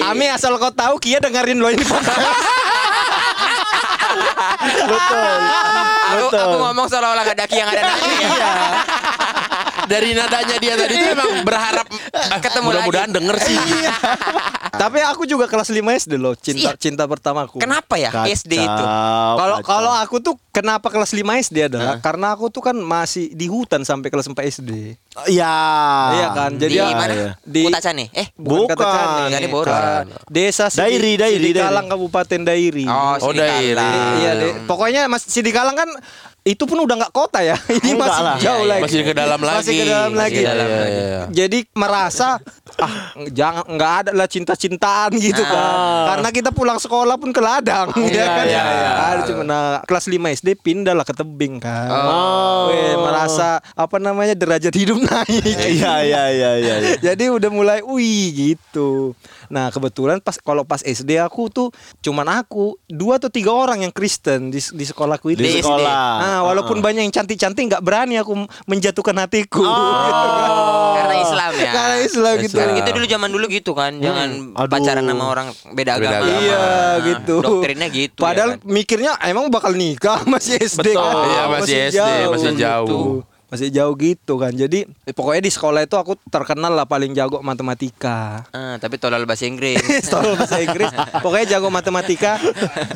Ami 0.00 0.24
asal 0.30 0.54
kau 0.56 0.70
tahu 0.70 0.96
Kia 0.98 1.18
dengerin 1.18 1.58
lo 1.58 1.68
ini 1.68 1.82
podcast. 1.82 2.16
Betul. 4.88 5.38
aku, 6.08 6.26
Betul. 6.28 6.40
aku 6.40 6.56
ngomong 6.58 6.86
seolah-olah 6.88 7.22
gak 7.24 7.36
ada 7.36 7.44
Ki 7.46 7.56
yang 7.56 7.68
ada 7.68 7.82
nanti 7.84 8.08
ya. 8.18 8.48
Dari 9.88 10.12
nadanya 10.12 10.56
dia 10.56 10.74
tadi 10.74 10.94
itu 10.94 11.08
emang 11.08 11.42
berharap 11.42 11.86
Ketemu 12.38 12.66
mudah-mudahan 12.66 13.10
denger 13.10 13.36
sih. 13.40 13.56
Tapi 14.70 15.00
aku 15.02 15.24
juga 15.24 15.44
kelas 15.44 15.68
5 15.68 15.80
SD 15.96 16.12
loh, 16.14 16.36
cinta 16.36 16.70
Iya. 16.70 16.78
cinta 16.78 17.02
pertamaku. 17.04 17.58
Kenapa 17.58 17.96
ya 17.96 18.12
SD 18.24 18.52
itu? 18.54 18.84
Kalau 19.34 19.56
kalau 19.60 19.90
aku 19.90 20.20
tuh 20.20 20.36
kenapa 20.50 20.86
kelas 20.86 21.10
5 21.10 21.24
SD 21.40 21.66
adalah 21.66 21.98
karena 21.98 22.30
aku 22.30 22.46
tuh 22.48 22.62
kan 22.62 22.76
masih 22.76 23.32
di 23.32 23.48
hutan 23.48 23.82
sampai 23.82 24.06
kelas 24.06 24.28
4 24.28 24.44
SD. 24.44 24.94
Iya. 25.26 25.56
Iya 26.12 26.28
kan? 26.30 26.50
Jadi 26.54 26.72
di 26.72 26.78
ya- 26.78 26.94
mana? 26.94 27.14
di 27.40 27.62
Kutacane. 27.64 28.04
Eh, 28.12 28.28
bukan, 28.36 28.70
kata 28.70 28.78
Bukan. 28.78 29.30
Cane 29.32 29.48
Boru. 29.48 29.66
Bukan. 29.66 30.04
Desa 30.28 30.66
Sidi, 30.68 30.78
Dairi, 30.78 31.12
Dairi, 31.16 31.48
Sidikalang 31.50 31.86
Kabupaten 31.88 32.40
Dairi. 32.44 32.84
Oh, 32.86 33.16
Oh. 33.18 33.32
Kalang. 33.32 34.14
Iya, 34.16 34.30
deh. 34.36 34.52
pokoknya 34.64 35.06
Mas 35.06 35.24
Sidikalang 35.24 35.74
kan 35.74 35.90
itu 36.42 36.64
pun 36.64 36.78
udah 36.80 36.96
nggak 36.96 37.12
kota 37.12 37.42
ya. 37.42 37.58
Ini 37.82 37.92
Enggak 37.92 38.08
masih 38.08 38.24
lah. 38.24 38.36
jauh 38.38 38.48
Iya, 38.56 38.64
iya. 38.64 38.70
lagi. 38.70 38.82
Masih 38.86 39.00
ke 39.00 39.12
dalam 39.12 39.40
lagi. 39.40 39.56
Masih 39.58 39.74
ke 39.74 39.84
dalam 39.84 40.10
Masih 40.10 40.18
lagi. 40.18 40.36
ke 40.36 40.42
dalam 40.46 40.68
lagi. 40.70 41.00
Jadi 41.28 41.58
merasa 41.74 42.28
ah 42.78 42.92
jangan 43.28 43.64
nggak 43.66 43.92
ada 44.00 44.10
lah 44.14 44.24
cinta-cintaan 44.24 45.10
gitu 45.18 45.42
kan. 45.42 45.72
Karena 46.08 46.28
kita 46.30 46.50
pulang 46.50 46.78
sekolah 46.78 47.16
pun 47.16 47.30
ke 47.30 47.40
ladang 47.40 47.90
ya 48.08 48.24
kan. 48.24 48.44
iya, 48.46 48.62
iya. 48.64 48.90
Ada 49.12 49.20
cuma 49.28 49.42
nah, 49.44 49.82
kelas 49.84 50.06
5 50.06 50.16
SD 50.38 50.48
pindah 50.56 50.94
lah 50.94 51.04
ke 51.04 51.12
tebing 51.12 51.60
kan. 51.60 51.88
Oh. 51.90 52.72
Weh, 52.72 52.96
merasa 52.96 53.60
apa 53.74 53.96
namanya 53.98 54.32
derajat 54.32 54.72
hidup 54.72 54.98
naik. 54.98 55.42
Iya 55.44 55.94
iya 56.00 56.22
iya 56.30 56.50
iya. 56.56 56.74
iya. 56.80 56.96
Jadi 57.12 57.28
udah 57.28 57.50
mulai 57.52 57.78
wih 57.84 58.24
gitu. 58.32 59.12
Nah 59.48 59.68
kebetulan 59.68 60.20
pas 60.20 60.36
kalau 60.36 60.62
pas 60.62 60.80
SD 60.80 61.16
aku 61.18 61.48
tuh 61.48 61.68
cuman 61.98 62.40
aku 62.40 62.76
dua 62.84 63.16
atau 63.16 63.28
tiga 63.28 63.50
orang 63.50 63.82
yang 63.82 63.92
Kristen 63.92 64.48
di, 64.48 64.60
di 64.60 64.84
sekolahku 64.84 65.32
itu. 65.32 65.40
Di 65.40 65.60
sekolah. 65.60 66.12
Nah, 66.18 66.38
walaupun 66.44 66.78
banyak 66.78 67.04
yang 67.04 67.14
cantik-cantik 67.14 67.64
nggak 67.66 67.82
berani 67.82 68.16
aku 68.16 68.36
menjatuhkan 68.64 69.16
hatiku. 69.18 69.64
gitu 69.64 70.26
kan. 70.38 70.50
Karena 70.94 71.14
Islam 71.18 71.52
ya. 71.54 71.72
Karena 71.72 71.96
Islam 72.00 72.34
gitu. 72.40 72.54
Kan 72.54 72.68
kita 72.76 72.90
dulu 72.92 73.06
zaman 73.06 73.28
dulu 73.28 73.44
gitu 73.48 73.72
kan, 73.72 73.92
jangan 73.96 74.28
Aduh. 74.54 74.70
pacaran 74.70 75.04
sama 75.04 75.24
orang 75.26 75.46
beda 75.72 75.92
Beda 75.96 76.08
agama. 76.18 76.26
Iya 76.38 76.58
Nah, 76.58 76.94
gitu. 77.06 77.36
Doktrinnya 77.40 77.88
gitu. 77.88 78.20
Padahal 78.20 78.50
ya 78.50 78.60
kan? 78.60 78.68
mikirnya 78.68 79.12
emang 79.24 79.48
bakal 79.48 79.72
nikah 79.72 80.20
masih 80.32 80.58
SD 80.58 80.92
Betul. 80.92 81.00
kan. 81.00 81.16
Iya, 81.24 81.42
masih 81.48 81.76
SD, 81.90 82.10
masih 82.28 82.50
jauh. 82.54 82.86
gitu. 82.86 83.37
Masih 83.48 83.72
jauh 83.72 83.96
gitu 83.96 84.36
kan. 84.36 84.52
Jadi 84.52 84.84
eh, 84.84 85.14
pokoknya 85.16 85.40
di 85.40 85.48
sekolah 85.48 85.80
itu 85.80 85.96
aku 85.96 86.20
terkenal 86.28 86.76
lah 86.76 86.84
paling 86.84 87.16
jago 87.16 87.40
matematika. 87.40 88.44
Ah, 88.52 88.76
tapi 88.76 89.00
tolol 89.00 89.24
bahasa 89.24 89.48
Inggris. 89.48 89.80
Tolol 90.12 90.36
bahasa 90.36 90.60
Inggris. 90.60 90.92
Pokoknya 91.24 91.56
jago 91.56 91.72
matematika, 91.72 92.36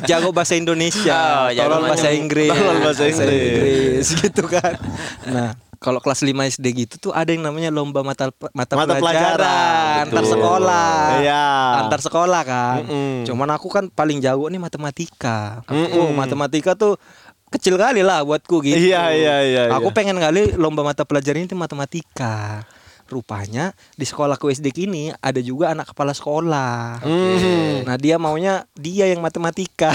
jago 0.05 0.29
bahasa 0.29 0.53
Indonesia, 0.53 1.49
Oh, 1.49 1.49
jago 1.49 1.81
tolol 1.81 1.89
bahasa 1.89 2.09
Inggris. 2.13 2.53
tolol 2.53 2.79
bahasa 2.85 3.03
Inggris. 3.09 4.05
gitu 4.21 4.43
kan. 4.45 4.77
Nah, 5.25 5.49
kalau 5.81 5.99
kelas 5.99 6.23
5 6.23 6.31
SD 6.31 6.65
gitu 6.85 6.95
tuh 7.09 7.11
ada 7.11 7.27
yang 7.27 7.43
namanya 7.43 7.67
lomba 7.67 8.05
mata 8.07 8.31
mata, 8.55 8.73
Mata 8.79 8.95
pelajaran, 8.95 9.03
pelajaran, 9.03 10.03
antar 10.07 10.23
sekolah. 10.23 10.93
Iya. 11.19 11.45
Antar 11.83 11.99
sekolah 11.99 12.41
kan. 12.47 12.79
Mm-mm. 12.87 13.15
Cuman 13.27 13.49
aku 13.51 13.67
kan 13.67 13.89
paling 13.91 14.23
jago 14.23 14.47
nih 14.47 14.61
matematika. 14.61 15.59
Oh, 15.67 16.15
matematika 16.15 16.77
tuh 16.77 16.95
kecil 17.53 17.77
kali 17.77 18.01
lah 18.01 18.25
buatku 18.25 18.65
gitu. 18.65 18.75
Iya, 18.75 19.13
iya, 19.13 19.35
iya, 19.45 19.61
Aku 19.77 19.93
iya. 19.93 19.95
pengen 19.95 20.17
kali 20.17 20.57
lomba 20.57 20.81
mata 20.81 21.05
pelajaran 21.05 21.45
itu 21.45 21.53
matematika. 21.53 22.65
Rupanya 23.13 23.69
di 23.93 24.03
sekolahku 24.03 24.49
SD 24.49 24.73
kini 24.73 25.13
ada 25.13 25.37
juga 25.37 25.69
anak 25.69 25.93
kepala 25.93 26.11
sekolah. 26.11 27.05
Nah 27.83 27.95
dia 27.95 28.17
maunya 28.17 28.65
dia 28.73 29.05
yang 29.05 29.21
matematika, 29.21 29.93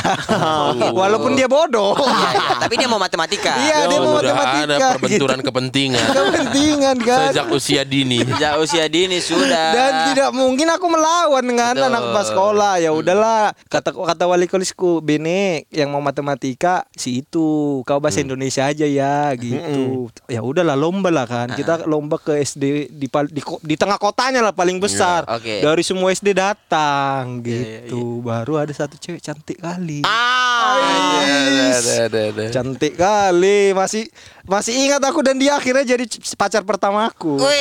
walaupun 0.93 1.35
dia 1.35 1.47
bodoh. 1.47 1.99
Iya, 1.99 2.29
iya. 2.31 2.55
Tapi 2.59 2.75
dia 2.77 2.87
mau 2.87 2.97
matematika. 2.97 3.53
Iya 3.57 3.77
dia 3.87 3.99
mau 3.99 4.07
Oh, 4.09 4.21
sudah 4.21 4.33
matematika. 4.33 4.65
ada 4.65 4.95
perbenturan 4.95 5.41
kepentingan 5.41 5.99
gitu. 6.01 6.15
Kepentingan 6.29 6.97
kan. 7.01 7.19
sejak 7.29 7.47
usia 7.51 7.83
dini. 7.83 8.19
Sejak 8.23 8.53
usia 8.59 8.85
dini 8.87 9.19
sudah. 9.19 9.67
Dan 9.71 9.91
tidak 10.09 10.31
mungkin 10.31 10.67
aku 10.69 10.87
melawan 10.87 11.43
dengan 11.43 11.75
Betul. 11.75 11.89
anak 11.89 12.01
kepala 12.05 12.25
sekolah. 12.25 12.73
Ya 12.79 12.91
udahlah, 12.91 13.43
kata 13.67 13.91
kata 13.91 14.25
wali 14.25 14.47
kelasku, 14.47 15.01
Bene 15.01 15.67
yang 15.71 15.91
mau 15.91 15.99
matematika 15.99 16.87
si 16.93 17.21
itu, 17.21 17.81
kau 17.83 17.99
bahasa 17.99 18.21
Indonesia 18.21 18.63
aja 18.63 18.85
ya 18.85 19.33
gitu. 19.35 20.07
Ya 20.27 20.41
udahlah 20.41 20.79
lomba 20.79 21.11
lah 21.11 21.27
kan. 21.27 21.51
Kita 21.51 21.83
lomba 21.85 22.17
ke 22.17 22.39
SD 22.39 22.93
di 22.93 23.08
di, 23.29 23.43
di 23.43 23.75
tengah 23.75 23.99
kotanya 23.99 24.41
lah 24.45 24.55
paling 24.55 24.79
besar. 24.79 25.25
oke. 25.27 25.65
Dari 25.65 25.83
semua 25.83 26.13
SD 26.13 26.37
datang 26.37 27.43
gitu. 27.43 28.21
Baru 28.23 28.61
ada 28.61 28.71
satu 28.71 28.95
cewek 29.01 29.21
cantik 29.21 29.59
kali. 29.59 30.07
Ada, 30.07 31.71
ada, 31.75 31.93
ada, 32.07 32.21
ada. 32.33 32.45
Cantik 32.53 32.95
kali, 32.95 33.73
masih 33.73 34.07
masih 34.49 34.73
ingat 34.77 35.03
aku 35.05 35.21
dan 35.21 35.37
dia 35.37 35.57
akhirnya 35.57 35.85
jadi 35.85 36.05
pacar 36.37 36.63
pertamaku. 36.63 37.37
Wih. 37.41 37.61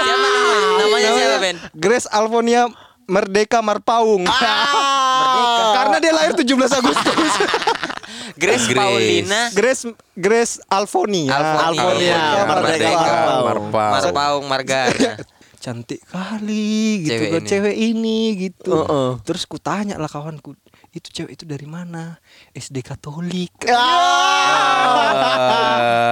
Siapa 0.00 0.26
namanya? 0.26 0.68
Namanya 0.80 1.10
siapa, 1.12 1.36
Ben? 1.42 1.56
Grace 1.76 2.08
Alfonia 2.08 2.62
Merdeka 3.10 3.58
Marpaung. 3.60 4.22
Merdeka. 4.22 5.66
Karena 5.76 5.96
dia 5.98 6.12
lahir 6.14 6.32
17 6.38 6.78
Agustus. 6.78 7.14
Grace, 8.40 8.66
Grace. 8.72 8.80
Paulina 8.80 9.40
Grace 9.52 9.84
Grace 10.16 10.54
Alfonia. 10.64 11.28
Alfonia. 11.36 11.68
Alfonia, 11.76 12.18
Merdeka. 12.48 13.16
Marpaung. 13.44 13.92
Marpaung. 13.92 14.44
Margana. 14.48 15.20
Cantik 15.60 16.00
kali 16.08 17.04
gitu 17.04 17.20
Cewek 17.20 17.28
kan 17.28 17.42
ini. 17.44 17.50
cewek 17.52 17.76
ini 17.76 18.18
gitu. 18.48 18.72
Heeh. 18.80 19.10
Terus 19.28 19.44
ku 19.44 19.60
tanya 19.60 20.00
lah 20.00 20.08
kawanku, 20.08 20.56
itu 20.96 21.08
cewek 21.12 21.36
itu 21.36 21.44
dari 21.44 21.68
mana? 21.68 22.16
SD 22.56 22.80
Katolik. 22.80 23.52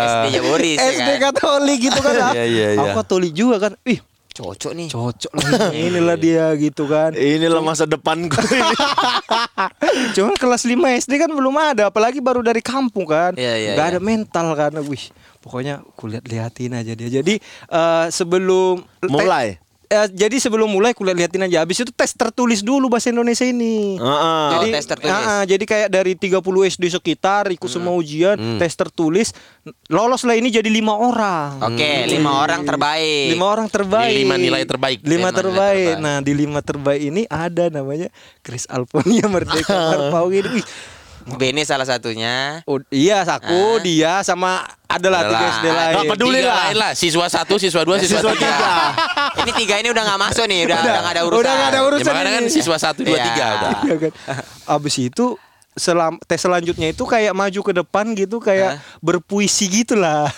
SD 0.05 0.25
Jaboris 0.37 0.77
ya 0.77 0.93
SD 1.01 1.11
kan. 1.17 1.33
Katolik 1.33 1.81
gitu 1.81 1.97
kan. 1.97 2.37
Iya, 2.37 2.45
iya, 2.45 2.69
iya. 2.77 2.81
Aku 2.93 3.01
Katolik 3.01 3.33
juga 3.33 3.57
kan. 3.57 3.73
Ih, 3.89 4.05
Cocok 4.39 4.73
nih. 4.79 4.87
cocok 4.87 5.33
lah. 5.39 5.75
Inilah 5.75 6.15
dia 6.15 6.47
gitu 6.55 6.87
kan. 6.87 7.11
Inilah 7.11 7.59
masa 7.59 7.91
depanku 7.91 8.39
ini. 8.39 8.63
Cuman 10.15 10.39
kelas 10.39 10.63
5 10.63 10.79
SD 11.03 11.13
kan 11.19 11.31
belum 11.35 11.55
ada, 11.59 11.91
apalagi 11.91 12.23
baru 12.23 12.39
dari 12.39 12.63
kampung 12.63 13.11
kan. 13.11 13.35
Iya, 13.35 13.55
iya, 13.59 13.71
Nggak 13.75 13.87
iya. 13.91 13.95
ada 13.99 14.01
mental 14.01 14.47
kan. 14.55 14.73
Wih, 14.87 15.11
pokoknya 15.43 15.83
kulihat 15.99 16.23
liatin 16.31 16.79
aja 16.79 16.95
dia. 16.95 17.11
Jadi 17.11 17.43
eh, 17.67 18.07
sebelum 18.15 18.87
Mulai. 19.11 19.59
Eh, 19.89 20.09
jadi 20.13 20.37
sebelum 20.37 20.69
mulai 20.69 20.93
kulihat 20.93 21.17
liatin 21.17 21.43
aja. 21.43 21.65
Habis 21.65 21.81
itu 21.81 21.89
tes 21.89 22.13
tertulis 22.13 22.61
dulu 22.61 22.93
bahasa 22.93 23.09
Indonesia 23.09 23.43
ini. 23.43 23.97
Heeh. 23.97 24.05
Oh, 24.05 24.53
Jadi, 24.61 24.69
tes 24.69 24.85
tertulis. 24.85 25.09
ah, 25.11 25.41
ah, 25.41 25.43
jadi 25.43 25.65
kayak 25.65 25.89
dari 25.89 26.13
30 26.13 26.45
SD 26.69 26.85
sekitar 26.93 27.49
ikut 27.49 27.67
semua 27.67 27.97
ujian, 27.97 28.37
tes 28.61 28.69
tertulis, 28.71 29.33
lolos 29.89 30.23
lah 30.23 30.37
ini 30.37 30.53
jadi 30.53 30.69
lima 30.69 30.93
orang. 30.93 31.65
Oke, 31.65 32.05
lima 32.07 32.37
orang 32.37 32.63
terbaik. 32.63 33.33
Lima 33.33 33.47
orang 33.49 33.67
terbaik. 33.67 34.13
Di 34.13 34.21
lima 34.23 34.37
nilai 34.37 34.63
terbaik. 34.63 34.99
Lima 35.01 35.29
terbaik. 35.31 35.97
terbaik. 35.97 36.05
Nah, 36.05 36.17
di 36.21 36.33
lima 36.33 36.61
terbaik 36.61 37.01
ini 37.03 37.23
ada 37.25 37.65
namanya 37.67 38.13
Chris 38.41 38.69
Alfonia 38.69 39.25
Merdeka 39.33 39.73
Marpaung 39.89 40.37
ini. 40.37 40.53
Wih, 40.53 40.67
Beni 41.29 41.65
salah 41.65 41.85
satunya. 41.85 42.61
Oh, 42.65 42.77
iya, 42.89 43.21
aku, 43.21 43.77
Ah. 43.77 43.81
dia 43.81 44.13
sama 44.21 44.65
adalah 44.89 45.21
tiga. 45.23 45.47
SD 45.55 45.67
lain. 45.69 45.93
Nggak 45.93 46.05
peduli 46.11 46.41
lah. 46.41 46.57
lain 46.65 46.77
lah. 46.77 46.91
Siswa 46.93 47.27
satu, 47.29 47.55
siswa 47.57 47.85
dua, 47.85 47.97
siswa, 47.97 48.19
Siswa 48.19 48.33
tiga. 48.33 48.49
tiga. 48.51 48.73
Ini 49.45 49.53
tiga 49.55 49.75
ini 49.77 49.89
udah 49.89 50.03
nggak 50.03 50.21
masuk 50.21 50.45
nih, 50.45 50.65
udah 50.65 50.79
udah 50.79 50.99
nggak 50.99 51.15
ada 51.15 51.23
urusan. 51.23 51.39
Udah 51.39 51.53
nggak 51.55 51.69
ada 51.69 51.77
Ya, 51.77 51.85
urusan 51.85 52.09
makanya 52.11 52.33
kan 52.33 52.43
ini. 52.43 52.51
siswa 52.51 52.77
satu, 52.77 53.01
dua, 53.03 53.15
Iya. 53.15 53.25
tiga 53.29 53.45
udah. 53.53 53.71
Iya 53.85 53.97
kan. 53.99 54.13
Abis 54.67 54.95
itu 54.99 55.27
selam 55.75 56.19
tes 56.25 56.41
selanjutnya 56.41 56.91
itu 56.91 57.05
kayak 57.05 57.31
maju 57.33 57.61
ke 57.63 57.73
depan 57.73 58.05
gitu 58.13 58.41
kayak 58.41 58.71
berpuisi 58.99 59.69
gitulah. 59.69 60.27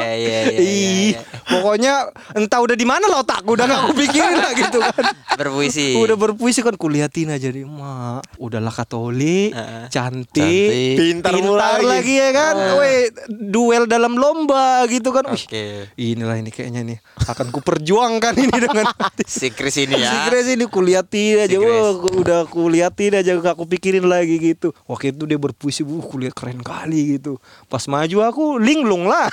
Iya, 0.00 0.10
iya, 0.10 0.12
iya, 0.16 0.29
iya, 0.42 0.58
Ih, 0.58 0.68
iya. 1.12 1.20
pokoknya 1.44 1.92
entah 2.34 2.60
udah 2.60 2.76
di 2.76 2.84
mana 2.84 3.04
lah 3.04 3.20
otakku 3.20 3.52
udah 3.52 3.64
nggak 3.64 3.82
kupikirin 3.90 4.34
lah 4.34 4.52
gitu 4.52 4.78
kan. 4.80 5.04
Berpuisi. 5.36 5.96
Udah 5.96 6.16
berpuisi 6.16 6.60
kan 6.60 6.74
kuliatin 6.74 7.30
aja 7.30 7.48
di 7.48 7.62
mak. 7.62 8.24
Udahlah 8.36 8.70
Katolik, 8.70 9.52
Heeh. 9.52 9.84
cantik, 9.88 10.32
Cantik. 10.32 10.96
Pintar 10.96 11.32
pintar 11.34 11.80
lagi. 11.80 11.86
lagi 11.86 12.14
ya 12.16 12.30
kan. 12.30 12.54
Weh, 12.76 13.08
duel 13.28 13.84
dalam 13.84 14.14
lomba 14.14 14.84
gitu 14.86 15.10
kan. 15.10 15.24
Wih, 15.28 15.40
Oke. 15.40 15.64
inilah 15.96 16.36
ini 16.36 16.48
kayaknya 16.48 16.80
nih 16.84 16.98
akan 17.24 17.48
kuperjuangkan 17.50 18.34
ini 18.36 18.56
dengan 18.56 18.86
hati. 19.00 19.24
Si 19.24 19.48
Chris 19.50 19.76
ini 19.76 19.96
Si 19.96 20.04
ya. 20.04 20.28
Grace 20.28 20.52
ini 20.52 20.64
kuliatin 20.64 21.44
aja, 21.44 21.52
Si 21.52 21.56
wah, 21.56 21.92
udah 21.96 22.40
kuliatin 22.46 23.16
aja 23.16 23.32
gak 23.34 23.56
kupikirin 23.56 24.04
lagi 24.04 24.36
gitu. 24.36 24.76
Waktu 24.84 25.12
itu 25.12 25.24
dia 25.24 25.38
berpuisi, 25.38 25.82
bu, 25.82 26.00
kuliah 26.00 26.30
keren 26.30 26.60
kali 26.60 27.16
gitu. 27.16 27.40
Pas 27.66 27.82
maju 27.86 28.16
aku 28.22 28.44
linglung 28.58 29.06
lah, 29.06 29.30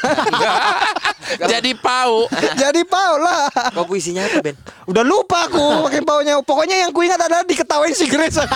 Jadi 1.27 1.75
pau. 1.75 2.27
jadi 2.55 2.81
pau 2.87 3.19
lah. 3.19 3.51
Kau 3.75 3.83
puisinya 3.83 4.23
apa, 4.25 4.39
Ben? 4.39 4.55
Udah 4.87 5.03
lupa 5.03 5.47
aku 5.51 5.87
pakai 5.89 6.01
paunya. 6.03 6.39
Pokoknya 6.41 6.87
yang 6.87 6.91
kuingat 6.95 7.19
adalah 7.19 7.43
diketawain 7.43 7.91
si 7.91 8.07
Grace. 8.07 8.39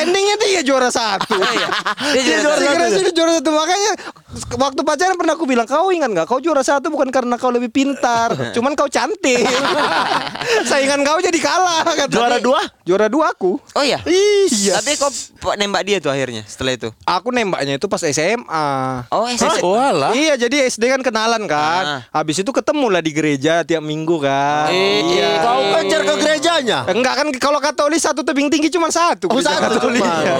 Endingnya 0.00 0.36
dia 0.40 0.62
juara 0.64 0.88
satu. 0.88 1.36
Dia 2.14 2.22
Dia 2.24 2.40
juara 2.40 2.56
juara 2.56 2.86
satu. 2.88 3.00
Ini 3.04 3.10
juara 3.12 3.32
satu 3.38 3.50
makanya 3.52 3.92
waktu 4.32 4.80
pacaran 4.80 5.16
pernah 5.16 5.34
aku 5.34 5.44
bilang 5.44 5.66
kau 5.66 5.90
ingat 5.90 6.06
nggak 6.08 6.26
kau 6.26 6.38
juara 6.38 6.60
satu 6.60 6.86
bukan 6.86 7.08
karena 7.08 7.34
kau 7.34 7.50
lebih 7.50 7.68
pintar, 7.68 8.30
cuman 8.54 8.72
kau 8.72 8.86
cantik. 8.86 9.42
Saingan 10.70 11.02
kau 11.02 11.18
jadi 11.18 11.36
kalah. 11.36 11.82
Kata. 11.84 12.10
Juara 12.10 12.38
dua? 12.38 12.60
Juara 12.82 13.06
dua 13.06 13.30
aku. 13.30 13.58
Oh 13.74 13.84
iya. 13.84 13.98
Iya. 14.04 14.78
Tapi 14.78 14.96
kok 14.96 15.10
po- 15.38 15.54
nembak 15.54 15.82
dia 15.82 15.98
tuh 15.98 16.10
akhirnya 16.10 16.42
setelah 16.44 16.74
itu. 16.74 16.88
Aku 17.02 17.30
nembaknya 17.30 17.76
itu 17.76 17.86
pas 17.86 18.02
SMA. 18.02 18.68
Oh, 19.08 19.26
SMP. 19.26 19.62
Oh 19.62 19.74
alah. 19.74 20.12
Iya 20.12 20.36
jadi 20.38 20.66
SD 20.66 20.88
kan 20.88 21.00
kenalan 21.00 21.44
kan. 21.46 22.04
Habis 22.10 22.40
itu 22.40 22.50
ketemu 22.50 22.86
lah 22.88 23.02
di 23.02 23.12
gereja 23.12 23.62
tiap 23.62 23.82
minggu 23.82 24.20
kan. 24.20 24.70
Eh, 24.70 25.02
Kau 25.40 25.60
kejar 25.76 26.02
ke 26.02 26.14
gerejanya. 26.18 26.78
Enggak 26.86 27.14
kan 27.16 27.28
kalau 27.36 27.58
Katolik 27.60 28.00
satu 28.00 28.20
tebing 28.20 28.48
tinggi 28.48 28.68
cuma 28.68 28.88
satu. 28.88 29.28
Oh 29.28 29.40
satu 29.40 29.78
Katolik. 29.78 30.00
cuma. 30.00 30.14
Iya, 30.20 30.36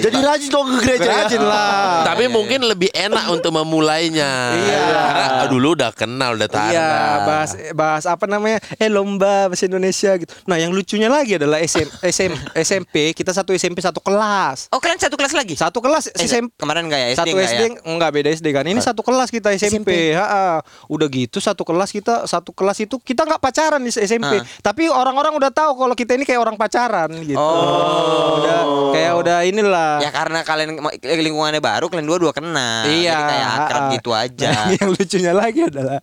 Jadi 0.00 0.16
rajin 0.18 0.48
dong 0.48 0.66
ke 0.68 0.78
gereja 0.82 1.04
ya. 1.04 1.16
Rajin 1.24 1.42
lah. 1.42 2.06
Tapi 2.06 2.24
mungkin 2.26 2.60
lebih 2.64 2.90
enak 2.90 3.13
untuk 3.34 3.50
memulainya. 3.50 4.32
Iya. 4.54 4.82
Karena 5.14 5.44
dulu 5.46 5.68
udah 5.74 5.90
kenal 5.90 6.34
udah 6.34 6.48
tahu. 6.48 6.70
Iya, 6.70 6.90
bahas 7.22 7.50
bahas 7.72 8.04
apa 8.04 8.24
namanya? 8.24 8.58
Eh 8.76 8.88
lomba 8.88 9.46
bahasa 9.46 9.64
Indonesia 9.64 10.14
gitu. 10.14 10.30
Nah, 10.44 10.56
yang 10.56 10.70
lucunya 10.70 11.06
lagi 11.06 11.36
adalah 11.36 11.58
SM, 11.58 11.88
SM, 12.00 12.32
SMP, 12.56 13.12
kita 13.12 13.30
satu 13.30 13.52
SMP 13.52 13.78
satu 13.78 13.98
kelas. 13.98 14.68
Oh, 14.70 14.78
kalian 14.78 14.98
satu 14.98 15.14
kelas 15.14 15.32
lagi? 15.32 15.54
Satu 15.54 15.78
kelas 15.78 16.10
Eh, 16.10 16.24
SMP 16.24 16.54
kemarin 16.56 16.86
enggak 16.86 17.00
ya? 17.00 17.08
SD 17.10 17.18
satu 17.18 17.28
enggak 17.30 17.46
SD 17.46 17.62
ya? 17.62 17.68
enggak 17.84 18.10
beda 18.10 18.28
SD 18.32 18.46
kan. 18.50 18.64
Ini 18.64 18.80
satu 18.80 19.02
kelas 19.02 19.28
kita 19.28 19.48
SMP. 19.52 20.12
Ha-ha. 20.12 20.62
Udah 20.86 21.06
gitu 21.06 21.38
satu 21.38 21.62
kelas 21.62 21.90
kita 21.90 22.24
satu 22.24 22.50
kelas 22.50 22.78
itu 22.78 22.96
kita 22.98 23.24
nggak 23.24 23.38
pacaran 23.38 23.78
di 23.78 23.90
SMP. 23.90 24.40
Ah. 24.40 24.44
Tapi 24.62 24.88
orang-orang 24.88 25.34
udah 25.34 25.50
tahu 25.50 25.76
kalau 25.76 25.94
kita 25.94 26.14
ini 26.14 26.24
kayak 26.24 26.40
orang 26.40 26.56
pacaran 26.56 27.12
gitu. 27.20 27.36
Oh. 27.36 28.40
Udah 28.40 28.60
kayak 28.90 29.12
udah 29.16 29.38
inilah. 29.44 29.92
Ya 30.00 30.10
karena 30.10 30.40
kalian 30.40 30.80
ma- 30.80 30.94
lingkungannya 30.96 31.60
baru, 31.60 31.86
kalian 31.86 32.06
dua 32.06 32.18
dua 32.18 32.32
kenal. 32.32 32.86
Iya, 32.86 33.03
Jadi 33.10 33.24
kayak 33.28 33.48
akrab 33.58 33.84
gitu 33.92 34.10
aja. 34.16 34.48
Nah, 34.48 34.66
yang 34.80 34.88
lucunya 34.94 35.32
lagi 35.36 35.60
adalah 35.68 36.00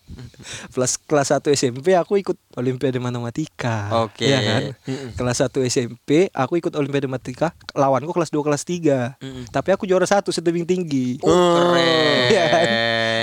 kelas 0.73 0.93
kelas 1.05 1.27
1 1.41 1.57
SMP 1.57 1.97
aku 1.97 2.21
ikut 2.21 2.37
Olimpiade 2.57 3.01
Matematika. 3.01 4.05
Oke. 4.05 4.29
Iya 4.29 4.39
kan? 4.43 4.61
Kelas 5.17 5.37
1 5.41 5.53
SMP 5.71 6.29
aku 6.35 6.61
ikut 6.61 6.73
Olimpiade 6.77 7.07
Matematika, 7.09 7.53
lawanku 7.73 8.11
kelas 8.13 8.29
2 8.33 8.45
kelas 8.45 8.63
3. 8.67 9.49
Tapi 9.49 9.69
aku 9.73 9.85
juara 9.85 10.05
satu 10.05 10.29
setebing 10.33 10.65
tinggi. 10.67 11.17
Oh, 11.23 11.31
keren. 11.31 12.29
Iya 12.29 12.43
kan? 12.49 12.65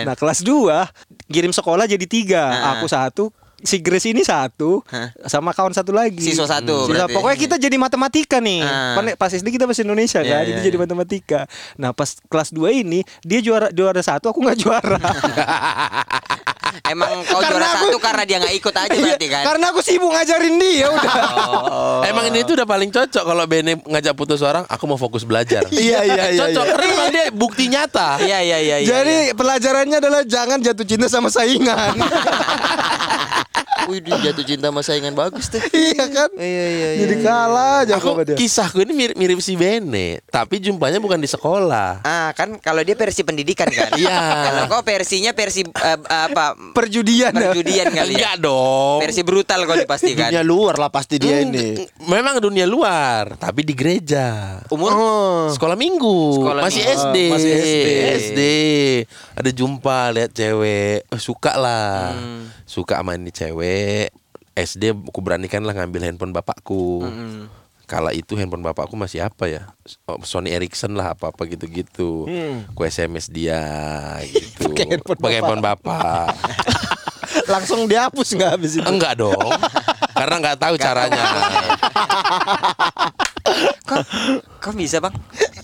Nah, 0.08 0.14
kelas 0.14 0.40
2 0.46 1.30
kirim 1.30 1.52
sekolah 1.52 1.84
jadi 1.84 2.06
tiga. 2.08 2.44
Ah. 2.48 2.78
Aku 2.78 2.86
satu 2.88 3.30
Si 3.58 3.78
Grace 3.78 4.06
ini 4.06 4.22
satu 4.22 4.86
Hah? 4.86 5.10
sama 5.24 5.50
kawan 5.50 5.70
satu 5.70 5.90
lagi. 5.90 6.22
Siswa 6.22 6.46
satu 6.46 6.86
Siswa- 6.86 7.04
berarti. 7.04 7.14
Pokoknya 7.14 7.38
kita 7.38 7.56
jadi 7.56 7.74
matematika 7.74 8.38
nih. 8.38 8.62
Ah. 8.62 8.94
Pas 9.14 9.28
SD 9.28 9.50
kita 9.50 9.66
bahasa 9.66 9.82
Indonesia 9.82 10.20
Iya, 10.20 10.30
kan, 10.30 10.38
iya, 10.38 10.48
jadi 10.48 10.60
jadi 10.64 10.76
iya. 10.76 10.84
matematika. 10.84 11.40
Nah, 11.74 11.90
pas 11.90 12.06
kelas 12.24 12.50
2 12.50 12.70
ini 12.72 13.02
dia 13.20 13.38
juara 13.38 13.68
juara 13.68 13.98
satu, 13.98 14.28
aku 14.28 14.38
nggak 14.40 14.58
juara. 14.58 14.98
Emang 16.86 17.10
kau 17.24 17.40
Karena 17.40 17.48
juara 17.50 17.66
aku- 17.74 17.88
satu 17.88 17.98
karena 17.98 18.22
dia 18.22 18.36
nggak 18.38 18.54
ikut 18.54 18.74
aja 18.74 18.94
berarti 18.94 19.26
kan? 19.26 19.42
Karena 19.42 19.64
aku 19.68 19.80
sibuk 19.80 20.08
ngajarin 20.08 20.54
dia 20.56 20.86
udah. 20.94 21.12
Emang 22.04 22.24
ini 22.28 22.44
tuh 22.44 22.54
udah 22.54 22.64
paling 22.64 22.88
cocok 22.88 23.24
kalau 23.24 23.44
Bene 23.44 23.82
ngajak 23.82 24.14
putus 24.14 24.40
orang, 24.40 24.64
aku 24.64 24.84
mau 24.84 24.96
fokus 24.96 25.24
belajar. 25.24 25.64
Iya 25.74 26.04
iya 26.04 26.24
iya. 26.30 26.40
cocok 26.46 26.64
iya. 26.64 26.72
karena 26.72 27.04
dia 27.10 27.24
bukti 27.30 27.64
nyata. 27.66 28.20
Iya 28.20 28.38
iya 28.40 28.58
iya. 28.58 28.76
iya, 28.78 28.86
Jadi 28.86 29.16
pelajarannya 29.32 29.96
adalah 29.98 30.22
jangan 30.22 30.58
jatuh 30.60 30.86
cinta 30.86 31.06
sama 31.06 31.28
saingan. 31.28 31.98
Wih, 33.88 34.05
dia 34.05 34.20
jatuh 34.20 34.44
cinta 34.44 34.68
sama 34.68 34.85
saingan 34.85 35.16
bagus 35.16 35.48
tuh. 35.48 35.64
iya 35.72 36.05
kan? 36.07 36.29
Iya 36.37 36.64
iya 36.68 36.88
Jadi 37.01 37.14
kalah 37.24 37.88
aja 37.88 37.96
Aku 37.96 38.12
sama 38.12 38.20
dia. 38.20 38.37
kisahku 38.37 38.85
ini 38.85 38.92
mirip, 38.92 39.16
mirip 39.16 39.40
si 39.40 39.57
Bene, 39.57 40.20
tapi 40.29 40.61
jumpanya 40.61 41.01
bukan 41.01 41.16
di 41.16 41.24
sekolah. 41.24 42.05
Ah 42.05 42.29
kan 42.37 42.61
kalau 42.61 42.85
dia 42.85 42.92
versi 42.92 43.24
pendidikan 43.24 43.64
kan. 43.66 43.88
Iya. 43.96 44.20
Kalau 44.44 44.62
kau 44.68 44.83
versinya 44.85 45.33
versi 45.33 45.64
eh, 45.64 45.98
apa? 46.05 46.53
Perjudian. 46.77 47.33
Perjudian 47.33 47.88
kali 47.88 48.12
ya. 48.12 48.18
Enggak 48.20 48.37
dong. 48.44 49.01
Versi 49.01 49.24
brutal 49.24 49.64
kau 49.64 49.74
dipastikan. 49.74 50.29
Dunia 50.29 50.44
luar 50.44 50.77
lah 50.77 50.92
pasti 50.92 51.16
dia 51.16 51.40
ini. 51.40 51.88
Memang 52.05 52.37
dunia 52.38 52.68
luar, 52.68 53.40
tapi 53.40 53.64
di 53.64 53.72
gereja. 53.72 54.61
Umur 54.68 54.92
Sekolah 55.48 55.81
minggu, 55.81 56.37
Sekolah 56.37 56.61
masih 56.61 56.85
minggu. 56.85 57.01
SD. 57.01 57.16
masih 57.33 57.51
SD. 57.57 57.88
SD. 58.20 58.40
Ada 59.33 59.51
jumpa 59.51 60.12
lihat 60.12 60.31
cewek, 60.37 61.09
eh, 61.09 61.20
suka 61.22 61.57
lah. 61.57 62.12
Hmm. 62.12 62.53
Suka 62.68 63.01
sama 63.01 63.16
ini 63.16 63.33
cewek. 63.33 63.77
SD 64.58 64.90
aku 64.90 65.20
beranikan 65.22 65.62
lah 65.62 65.74
ngambil 65.74 66.10
handphone 66.10 66.34
bapakku. 66.34 67.06
Hmm. 67.06 67.46
Kala 67.88 68.12
itu 68.12 68.36
handphone 68.36 68.66
bapakku 68.66 68.98
masih 68.98 69.24
apa 69.24 69.48
ya? 69.48 69.72
Oh, 70.04 70.20
Sony 70.20 70.52
Ericsson 70.52 70.92
lah 70.92 71.16
apa-apa 71.16 71.48
gitu-gitu. 71.48 72.28
Ku 72.76 72.80
SMS 72.84 73.32
dia 73.32 73.62
gitu. 74.28 74.68
Pakai 74.68 74.84
handphone 74.92 75.18
Pakai 75.22 75.36
handphone 75.40 75.62
bapak. 75.64 76.34
Langsung 77.52 77.88
dihapus 77.88 78.28
nggak 78.36 78.50
habis 78.58 78.76
itu? 78.76 78.84
Enggak 78.84 79.16
dong. 79.16 79.50
Karena 80.12 80.34
nggak 80.42 80.58
tahu 80.58 80.74
caranya. 80.76 81.24
kok 83.84 84.04
kok 84.58 84.74
bisa 84.74 84.98
bang? 84.98 85.14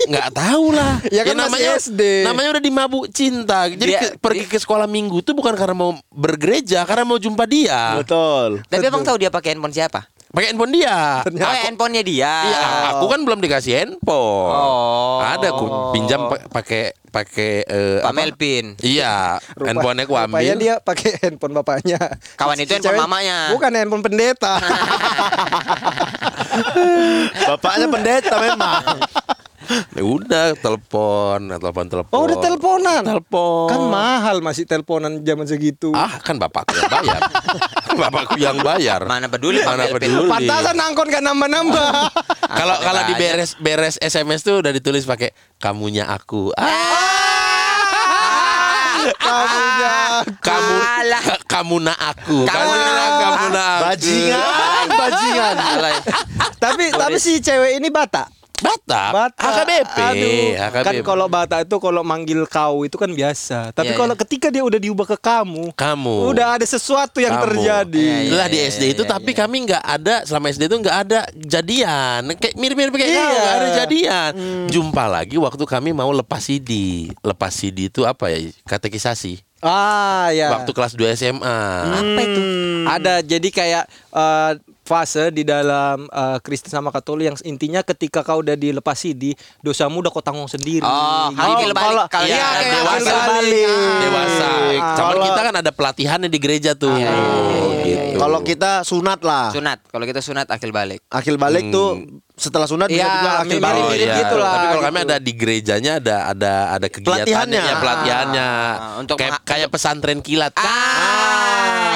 nggak 0.04 0.28
tahu 0.32 0.66
lah. 0.70 1.00
Ya 1.08 1.24
kan 1.24 1.36
masih 1.38 1.80
SD. 1.80 2.24
Namanya 2.24 2.56
udah 2.56 2.62
dimabuk 2.62 3.04
cinta. 3.08 3.66
Jadi 3.66 3.88
Dia- 3.88 4.02
ke- 4.04 4.16
pergi 4.20 4.44
ke 4.44 4.56
sekolah 4.56 4.84
minggu 4.84 5.24
tuh 5.24 5.32
bukan 5.32 5.54
karena 5.54 5.72
mau 5.72 5.96
bergereja, 6.10 6.84
karena 6.84 7.04
mau 7.04 7.16
jumpa 7.16 7.44
dia. 7.44 7.96
Betul. 7.96 8.60
Tapi 8.64 8.84
abang 8.84 9.00
tahu 9.02 9.16
dia 9.16 9.28
pakai 9.28 9.56
handphone 9.56 9.72
siapa? 9.72 10.04
Pakai 10.34 10.50
handphone 10.50 10.74
dia. 10.74 11.22
Oh, 11.22 11.54
handphonenya 11.62 12.02
dia. 12.02 12.34
Iya, 12.42 12.66
aku 12.90 13.06
kan 13.06 13.22
belum 13.22 13.38
dikasih 13.38 13.72
handphone. 13.76 14.50
Oh. 14.50 15.22
Ada 15.22 15.46
aku 15.48 15.64
pinjam 15.94 16.26
pa- 16.26 16.42
pakai 16.50 16.90
pakai 17.06 17.62
eh, 17.62 18.02
Pak? 18.02 18.10
Melvin. 18.10 18.74
Iya, 18.82 19.38
Rupa- 19.54 19.68
handphonenya 19.70 20.04
aku 20.04 20.14
Rupanya 20.16 20.34
ambil. 20.50 20.58
dia 20.58 20.74
pakai 20.82 21.10
handphone 21.22 21.54
bapaknya. 21.54 21.98
Kawan 22.34 22.58
itu 22.58 22.66
handphone 22.68 22.92
cewek- 22.92 23.02
mamanya. 23.06 23.38
Bukan 23.54 23.70
handphone 23.72 24.02
pendeta. 24.02 24.54
Bapaknya 27.46 27.86
pendeta 27.88 28.34
memang. 28.36 28.82
Ya 29.94 30.02
udah 30.04 30.46
telepon, 30.58 31.38
telepon 31.48 31.84
telepon. 31.88 32.14
Oh 32.14 32.26
udah 32.28 32.38
teleponan. 32.38 33.02
Telepon. 33.02 33.68
Kan 33.70 33.80
mahal 33.88 34.36
masih 34.44 34.68
teleponan 34.68 35.24
zaman 35.24 35.46
segitu. 35.48 35.90
Ah, 35.96 36.20
kan 36.20 36.36
bapakku 36.36 36.76
yang 36.76 36.90
bayar. 36.92 37.20
bapakku 38.00 38.36
yang 38.36 38.58
bayar. 38.60 39.00
Mana 39.08 39.26
peduli 39.30 39.64
Mana 39.64 39.88
peduli. 39.88 40.28
Pantasan 40.28 40.76
angkot 40.76 41.06
gak 41.08 41.24
nambah-nambah. 41.24 41.90
Kalau 42.44 42.76
kalau 42.82 43.02
di 43.08 43.14
beres 43.16 43.56
beres 43.58 43.96
SMS 44.02 44.44
tuh 44.44 44.60
udah 44.60 44.72
ditulis 44.74 45.08
pakai 45.08 45.32
kamunya 45.56 46.04
aku. 46.10 46.52
Ah, 46.54 47.14
Kamunya. 49.20 49.94
kamu 50.40 50.74
Alah. 50.80 51.24
kamu 51.52 51.76
na 51.84 51.94
aku. 51.96 52.38
Kamu 52.48 52.48
Kamu 52.48 52.72
na 52.72 53.04
kamu 53.20 53.46
na 53.52 53.62
aku. 53.62 53.82
Bajingan, 53.88 54.86
bajingan. 55.00 55.54
Tapi 56.56 56.84
tapi 56.96 57.16
si 57.20 57.40
cewek 57.44 57.80
ini 57.80 57.88
Batak. 57.92 58.43
Batak. 58.54 59.10
Batak. 59.10 59.42
HKBP. 59.42 59.96
Aduh. 59.98 60.48
HKBP. 60.56 60.84
Kan 60.84 60.94
kalau 61.02 61.26
Batak 61.26 61.60
itu 61.64 61.76
kalau 61.76 62.00
manggil 62.00 62.40
kau 62.44 62.82
itu 62.82 62.94
kan 62.94 63.08
biasa. 63.08 63.70
Tapi 63.70 63.90
Iya, 63.90 63.98
kalau 63.98 64.12
iya. 64.12 64.20
ketika 64.20 64.46
dia 64.48 64.62
udah 64.62 64.78
diubah 64.78 65.06
ke 65.06 65.16
kamu, 65.16 65.74
kamu. 65.74 66.16
udah 66.28 66.46
ada 66.54 66.64
sesuatu 66.64 67.18
yang 67.18 67.34
Kamu. 67.34 67.44
terjadi. 67.50 67.98
Iya, 68.00 68.18
iya. 68.22 68.32
Lah 68.32 68.46
di 68.46 68.58
SD 68.60 68.82
itu 68.90 69.02
tapi 69.02 69.30
kami 69.32 69.64
nggak 69.64 69.82
ada 69.82 70.22
selama 70.22 70.48
SD 70.48 70.62
itu 70.64 70.76
nggak 70.78 70.96
ada 71.00 71.18
jadian 71.34 72.20
kayak 72.32 72.54
mirip-mirip 72.54 72.92
kayak 72.92 73.10
Iya. 73.10 73.22
kau 73.22 73.34
nggak 73.34 73.54
ada 73.54 73.68
jadian 73.76 74.32
jumpa 74.66 75.04
lagi 75.04 75.36
waktu 75.36 75.64
kami 75.64 75.90
mau 75.90 76.10
lepas 76.10 76.40
CD 76.40 76.70
lepas 77.20 77.50
CD 77.50 77.88
itu 77.88 78.02
apa 78.02 78.28
ya 78.28 78.38
katekisasi 78.64 79.42
Ah 79.60 80.28
ya. 80.28 80.52
waktu 80.52 80.70
kelas 80.70 80.92
2 80.92 81.08
SMA 81.14 81.58
Apa 81.90 82.20
itu? 82.20 82.40
Ada 82.84 83.14
jadi 83.20 83.48
kayak 83.50 83.84
eh, 84.10 84.50
fase 84.84 85.28
di 85.30 85.42
dalam 85.42 86.04
eh, 86.04 86.38
Kristen 86.38 86.68
sama 86.68 86.88
Katolik 86.88 87.26
yang 87.26 87.36
intinya 87.42 87.80
ketika 87.80 88.20
kau 88.20 88.38
udah 88.38 88.54
dilepas 88.54 88.94
CD, 88.94 89.32
dosamu 89.58 89.98
udah 89.98 90.10
kau 90.10 90.20
tanggung 90.20 90.46
sendiri. 90.46 90.84
Oh, 90.84 91.32
Gitu. 91.34 91.72
Kalau 91.74 92.04
Iya, 92.22 92.28
dia 92.28 92.44
kayak 92.52 92.72
dewasa. 92.76 93.10
akil 93.10 93.24
balik. 93.26 93.68
dewasa 93.98 94.44
Ah. 94.44 94.94
Cuman 94.94 94.94
Kalau- 95.10 95.24
kita 95.24 95.40
kan 95.42 95.54
ada 95.56 95.70
pelatihannya 95.70 96.28
di 96.28 96.38
gereja 96.38 96.70
tuh 96.74 96.92
gitu. 96.92 97.16
Kalau 98.14 98.40
kita 98.40 98.70
sunat 98.82 99.20
lah. 99.20 99.50
sunat. 99.50 99.78
Kalau 99.84 100.04
kita 100.04 100.20
sunat 100.20 100.46
akil 100.46 100.70
balik. 100.70 101.00
Akil 101.08 101.34
balik 101.34 101.68
tuh 101.68 101.98
setelah 102.34 102.66
sunat 102.66 102.86
bisa 102.88 102.98
Iya, 103.00 103.10
juga 103.12 103.30
akil 103.40 103.58
balik. 103.58 103.82
mirip 103.88 104.08
gitu 104.12 104.36
lah, 104.36 104.50
Tapi 104.50 104.66
kalau 104.66 104.74
gitu. 104.76 104.88
kami 104.88 104.98
ada 105.00 105.16
di 105.18 105.32
gerejanya 105.32 105.92
ada 105.96 106.16
ada 106.28 106.52
ada 106.72 106.86
kegiatannya, 106.88 107.24
Pelatihannya. 107.24 107.62
ya, 107.62 107.74
pelatihannya. 107.76 108.48
Ah, 108.48 108.98
untuk 108.98 109.16
kayak, 109.16 109.38
kayak 109.44 109.68
pesantren 109.68 110.18
kilat. 110.18 110.50
Ah, 110.54 110.62
iya 110.62 111.33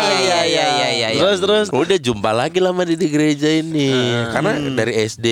iya 0.02 0.38
iya 0.46 0.66
iya 0.72 0.88
iya. 1.12 1.20
Terus 1.20 1.38
terus. 1.42 1.66
Udah 1.70 1.98
jumpa 1.98 2.30
lagi 2.32 2.58
lama 2.58 2.82
di, 2.86 2.94
di 2.94 3.08
gereja 3.10 3.48
ini. 3.48 3.90
Karena 4.32 4.56
dari 4.72 4.94
SD 5.04 5.26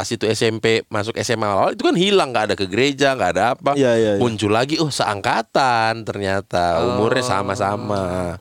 pas 0.00 0.08
itu 0.08 0.24
SMP 0.26 0.80
masuk 0.88 1.12
SMA 1.18 1.44
awal 1.44 1.70
itu 1.70 1.84
kan 1.84 1.92
hilang 1.92 2.32
nggak 2.32 2.44
ada 2.48 2.54
ke 2.54 2.64
gereja 2.64 3.12
nggak 3.12 3.30
ada 3.30 3.44
apa 3.52 3.76
Iya, 3.76 3.92
iya, 3.92 4.10
iya. 4.10 4.18
muncul 4.18 4.48
lagi 4.48 4.80
oh 4.80 4.88
seangkatan 4.88 6.02
ternyata 6.02 6.80
umurnya 6.86 7.20
sama-sama 7.20 8.40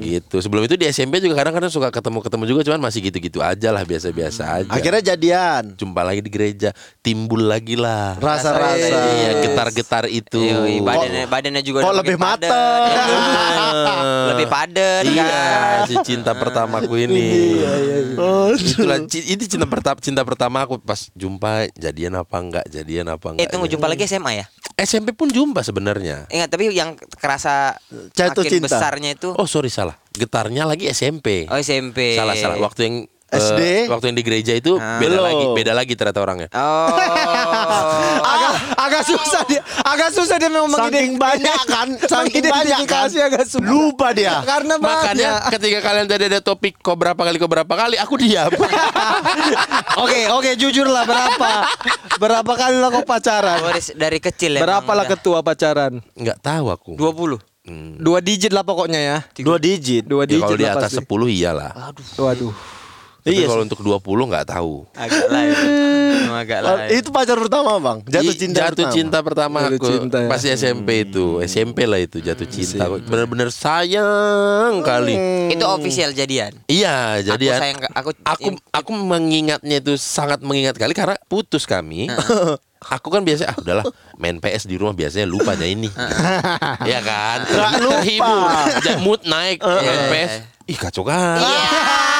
Gitu. 0.00 0.40
Sebelum 0.40 0.64
itu 0.64 0.74
di 0.74 0.86
SMP 0.86 1.18
juga 1.18 1.36
kadang-kadang 1.36 1.68
suka 1.68 1.90
ketemu-ketemu 1.90 2.44
juga 2.46 2.60
cuman 2.62 2.80
masih 2.80 3.04
gitu-gitu 3.04 3.38
aja 3.40 3.68
lah, 3.68 3.82
biasa-biasa 3.82 4.42
Hmm. 4.42 4.56
aja. 4.56 4.70
Akhirnya 4.72 5.02
jadian. 5.06 5.62
jumpa 5.76 6.00
lagi 6.00 6.20
di 6.20 6.28
gereja, 6.28 6.70
timbul 7.00 7.42
lagi 7.42 7.74
lah. 7.74 8.16
Rasa-rasa. 8.16 8.96
Iya, 9.12 9.30
getar-getar 9.42 10.04
itu. 10.08 10.40
Yoi, 10.40 10.80
badannya 10.80 11.24
badannya 11.26 11.62
juga 11.62 11.80
kok 11.80 11.88
udah 11.88 11.98
lebih 12.00 12.16
padat. 12.16 12.48
mateng? 12.48 12.82
Iya. 12.90 13.04
lebih 14.30 14.46
padat 14.48 15.02
Iya, 15.04 15.24
kan. 15.24 15.78
si 15.84 15.94
cinta 16.04 16.32
pertamaku 16.32 16.94
ini. 17.00 17.28
Itulah 18.52 18.98
ci- 19.06 19.26
ini 19.28 19.44
cinta 19.44 19.66
pertama 19.66 19.98
cinta 19.98 20.22
pertama 20.22 20.59
aku 20.60 20.78
pas 20.78 21.08
jumpa 21.12 21.68
jadian 21.72 22.14
apa 22.14 22.36
enggak, 22.36 22.64
jadian 22.66 23.08
apa 23.08 23.26
enggak. 23.30 23.44
Eh 23.44 23.48
tunggu 23.48 23.66
jumpa 23.66 23.86
lagi 23.86 24.04
SMA 24.04 24.32
ya? 24.34 24.46
SMP 24.76 25.12
pun 25.12 25.28
jumpa 25.28 25.60
sebenarnya. 25.60 26.24
Ingat 26.28 26.48
tapi 26.48 26.70
yang 26.70 26.96
kerasa 27.14 27.76
Jatuh 28.12 28.40
makin 28.40 28.52
cinta. 28.58 28.66
besarnya 28.72 29.10
itu 29.12 29.32
Oh, 29.32 29.44
sorry 29.44 29.68
salah. 29.68 29.96
Getarnya 30.10 30.64
lagi 30.64 30.88
SMP. 30.88 31.44
oh 31.46 31.56
SMP. 31.56 32.16
Salah 32.16 32.32
salah. 32.34 32.56
Waktu 32.56 32.80
yang 32.82 32.96
eh, 33.30 33.38
SD? 33.40 33.60
waktu 33.86 34.04
yang 34.06 34.16
di 34.16 34.24
gereja 34.24 34.52
itu 34.52 34.74
Ah. 34.74 34.98
beda 34.98 35.10
Belum. 35.12 35.24
lagi, 35.24 35.44
beda 35.54 35.72
lagi 35.72 35.92
ternyata 35.94 36.18
orangnya. 36.18 36.48
Oh. 36.50 36.90
agak 38.32 38.52
agak 38.76 39.02
susah 39.04 39.42
dia 39.44 39.60
agak 39.80 40.10
susah 40.10 40.36
dia 40.36 40.48
memang 40.48 40.70
Saking 40.72 41.14
banyak 41.16 41.60
kan, 41.64 41.88
saking 42.12 42.44
banyak 42.44 42.80
kan. 42.84 43.06
agak 43.08 43.44
susah 43.44 43.62
Lupa 43.62 44.10
dia. 44.10 44.42
karena 44.42 44.74
Makanya 44.76 45.30
banyak 45.40 45.52
ketika 45.52 45.78
kalian 45.80 46.06
tadi 46.06 46.24
ada 46.26 46.40
topik 46.40 46.76
kok 46.76 46.94
berapa 46.94 47.16
kali 47.16 47.36
kok 47.36 47.48
berapa 47.48 47.70
kali, 47.70 47.96
aku 47.96 48.14
diam. 48.16 48.50
oke 50.02 50.20
oke 50.32 50.50
jujur 50.56 50.86
lah 50.86 51.02
berapa 51.02 51.50
berapa 52.16 52.52
kali 52.52 52.76
lah 52.76 52.90
kau 52.90 53.04
pacaran 53.04 53.58
Oh, 53.60 53.68
dari, 53.68 53.82
dari 53.94 54.18
kecil 54.18 54.52
ya. 54.52 54.60
berapa 54.60 54.88
lah 54.88 55.06
ketua 55.06 55.38
pacaran 55.40 56.00
Enggak 56.12 56.38
tahu 56.40 56.66
aku. 56.68 56.92
20. 56.94 57.38
Hmm. 57.60 57.92
dua 57.94 58.18
digit 58.18 58.50
lah 58.50 58.62
pokoknya 58.62 58.98
ya 58.98 59.18
Dua 59.36 59.56
digit. 59.56 60.02
dua 60.02 60.24
Ya, 60.24 60.32
digit 60.32 60.42
kalau 60.42 60.56
di 60.56 60.64
atas 60.66 60.90
pasti 60.90 61.04
10 61.04 61.28
iyalah. 61.30 61.70
waduh 62.16 62.52
Tapi 63.20 63.36
Iya 63.36 63.46
kalau 63.46 63.62
untuk 63.62 63.80
20 63.80 64.00
nggak 64.00 64.46
tahu. 64.48 64.88
Agak 64.92 65.28
lain. 65.28 65.52
Agak 66.40 66.58
Oh, 66.62 66.76
lain. 66.78 66.88
itu 66.94 67.08
pacar 67.10 67.36
pertama 67.36 67.70
bang. 67.76 67.98
Jatuh 68.02 68.34
cinta. 68.34 68.56
jatuh 68.62 68.72
pertama. 68.80 68.92
cinta 68.92 69.18
pertama 69.20 69.56
aku 69.66 69.86
cinta 69.86 70.16
ya. 70.18 70.28
pas 70.28 70.40
SMP 70.40 70.88
itu. 71.04 71.26
SMP 71.42 71.84
lah 71.84 71.98
itu 71.98 72.16
jatuh 72.18 72.46
cinta. 72.46 72.84
bener-bener 72.88 73.52
sayang 73.52 74.80
kali. 74.80 75.14
Itu 75.48 75.64
official 75.66 76.10
jadian. 76.10 76.56
iya 76.64 77.20
jadi 77.20 77.44
aku 77.50 77.60
sayang 77.60 77.78
aku 77.92 78.10
aku 78.22 78.46
aku 78.70 78.90
mengingatnya 78.94 79.78
itu 79.78 79.94
sangat 79.94 80.40
mengingat 80.40 80.74
kali 80.74 80.92
karena 80.92 81.20
putus 81.26 81.64
kami. 81.64 82.08
Aku 82.80 83.12
kan 83.12 83.20
biasa 83.20 83.44
ah 83.44 83.56
udahlah 83.60 83.84
main 84.16 84.40
PS 84.40 84.64
di 84.64 84.80
rumah 84.80 84.96
biasanya 84.96 85.28
lupanya 85.28 85.68
ini. 85.68 85.92
Ya 86.82 87.04
kan? 87.04 87.44
Terhibur. 87.44 88.48
Mood 89.04 89.20
naik 89.22 89.60
main 89.60 90.00
PS 90.08 90.32
ih 90.64 90.78
kacau 90.80 91.04
kan? 91.04 91.36
Kacau 91.36 92.19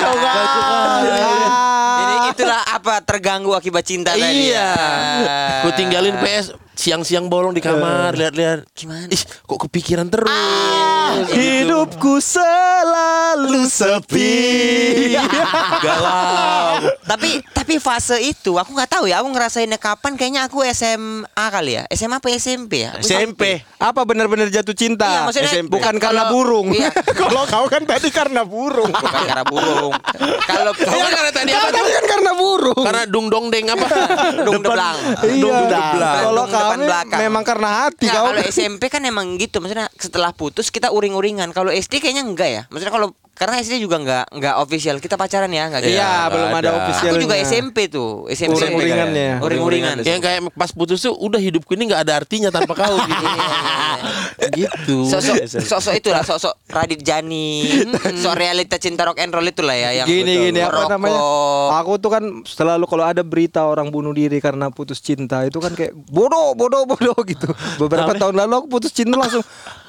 kan. 0.00 0.44
Ini 1.96 2.14
itulah 2.32 2.60
apa 2.68 3.00
terganggu 3.00 3.56
akibat 3.56 3.84
cinta 3.86 4.12
tadi. 4.12 4.52
iya 4.52 4.68
ya. 5.22 5.38
ku 5.64 5.72
tinggalin 5.72 6.14
PS 6.20 6.65
siang-siang 6.76 7.26
bolong 7.26 7.50
di 7.50 7.60
kamar 7.60 8.12
lihat-lihat. 8.12 8.68
Gimana? 8.72 9.08
ih 9.08 9.18
kok 9.18 9.58
kepikiran 9.66 10.06
terus? 10.06 10.28
Hidupku 11.26 12.20
selalu 12.20 13.64
sepi. 13.66 15.16
Galau. 15.80 16.84
Tapi 17.02 17.40
tapi 17.48 17.74
fase 17.78 18.20
itu 18.20 18.54
aku 18.54 18.70
nggak 18.70 18.90
tahu 18.90 19.04
ya 19.08 19.24
aku 19.24 19.28
ngerasainnya 19.32 19.80
kapan. 19.80 20.14
Kayaknya 20.14 20.42
aku 20.46 20.60
SMA 20.68 21.24
kali 21.48 21.80
ya. 21.80 21.82
SMA 21.90 22.20
apa 22.20 22.28
SMP 22.30 22.84
ya? 22.84 22.92
Aku 22.94 23.02
SMP. 23.02 23.64
apa 23.76 24.00
benar-benar 24.04 24.52
jatuh 24.52 24.76
cinta? 24.76 25.08
Iya, 25.08 25.20
maksudnya 25.24 25.50
SMP. 25.50 25.72
bukan 25.72 25.94
kalau- 25.96 26.04
karena 26.06 26.22
burung. 26.28 26.66
iya. 26.70 26.90
kalau 27.20 27.42
kau 27.48 27.66
kan 27.66 27.82
tadi 27.82 28.08
karena 28.12 28.42
burung. 28.44 28.92
Bukan 28.92 29.22
karena 29.24 29.44
burung. 29.44 29.92
Kalau 30.44 30.72
Iya, 30.76 31.08
karena 31.08 31.32
tadi 31.32 31.50
apa 31.56 31.68
Kau 31.72 31.88
kan 31.88 32.04
karena 32.06 32.32
burung. 32.36 32.84
Karena 32.84 33.02
dung 33.08 33.26
dong 33.32 33.46
deng 33.48 33.66
apa? 33.72 33.86
dong 34.46 34.60
debelang 34.60 34.96
Iya. 35.24 35.56
belakang. 35.66 36.14
Kalau 36.16 36.30
Dong 36.36 36.50
depan 36.74 36.80
belakang. 36.82 37.18
memang 37.22 37.42
karena 37.46 37.68
hati 37.86 38.04
Nggak, 38.08 38.16
kau. 38.18 38.26
kalau 38.26 38.40
SMP 38.48 38.82
kan 38.90 39.02
emang 39.04 39.26
gitu 39.38 39.62
maksudnya 39.62 39.86
setelah 39.94 40.34
putus 40.34 40.74
kita 40.74 40.90
uring-uringan 40.90 41.54
kalau 41.54 41.70
SD 41.70 42.02
kayaknya 42.02 42.26
enggak 42.26 42.48
ya 42.50 42.62
maksudnya 42.66 42.90
kalau 42.90 43.08
karena 43.36 43.60
SD 43.60 43.78
juga 43.78 43.96
enggak 43.96 44.24
enggak 44.30 44.54
official 44.58 44.96
kita 44.96 45.14
pacaran 45.14 45.46
ya 45.48 45.68
enggak 45.68 45.84
gitu 45.84 45.92
Iya, 45.92 46.08
nggak 46.08 46.32
belum 46.32 46.48
ada 46.50 46.58
ada. 46.58 46.70
officialnya. 46.78 47.12
aku 47.12 47.20
juga 47.20 47.36
SMP 47.38 47.76
tuh 47.86 48.10
SMP 48.26 48.56
Uring-uringannya. 48.56 49.30
uring-uringan 49.38 49.96
Yang 50.02 50.20
kayak 50.22 50.40
pas 50.50 50.70
putus 50.70 50.98
tuh 50.98 51.12
udah 51.12 51.36
hidupku 51.36 51.72
ini 51.72 51.86
nggak 51.86 52.00
ada 52.00 52.12
artinya 52.16 52.48
tanpa 52.48 52.72
kau 52.72 52.96
gitu. 53.06 53.24
gitu. 54.54 54.96
sosok 55.06 55.36
sosok 55.70 55.94
itulah 55.94 56.22
sosok 56.22 56.56
Radit 56.66 57.00
Jani 57.00 57.68
sok 58.22 58.34
realita 58.34 58.76
cinta 58.76 59.04
rock 59.04 59.18
and 59.18 59.30
roll 59.30 59.44
itulah 59.44 59.74
ya 59.74 59.92
yang 59.94 60.06
gini 60.06 60.48
gini 60.48 60.58
apa 60.58 60.88
namanya? 60.88 61.20
Aku 61.76 61.96
tuh 61.96 62.08
kan 62.08 62.24
selalu 62.42 62.84
kalau 62.86 63.04
ada 63.04 63.20
berita 63.20 63.62
orang 63.62 63.88
bunuh 63.88 64.10
diri 64.10 64.38
karena 64.38 64.68
putus 64.68 64.98
cinta 64.98 65.42
itu 65.42 65.58
kan 65.58 65.70
kayak 65.70 65.92
bodoh 66.06 66.52
bodoh 66.52 66.84
bodoh 66.84 67.16
gitu. 67.22 67.46
Beberapa 67.76 68.12
tahun 68.12 68.32
lalu 68.38 68.52
aku 68.56 68.68
putus 68.70 68.90
cinta 68.90 69.14
langsung 69.14 69.44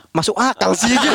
masuk 0.09 0.35
akal 0.35 0.73
sih 0.73 0.89
gitu. 0.89 1.13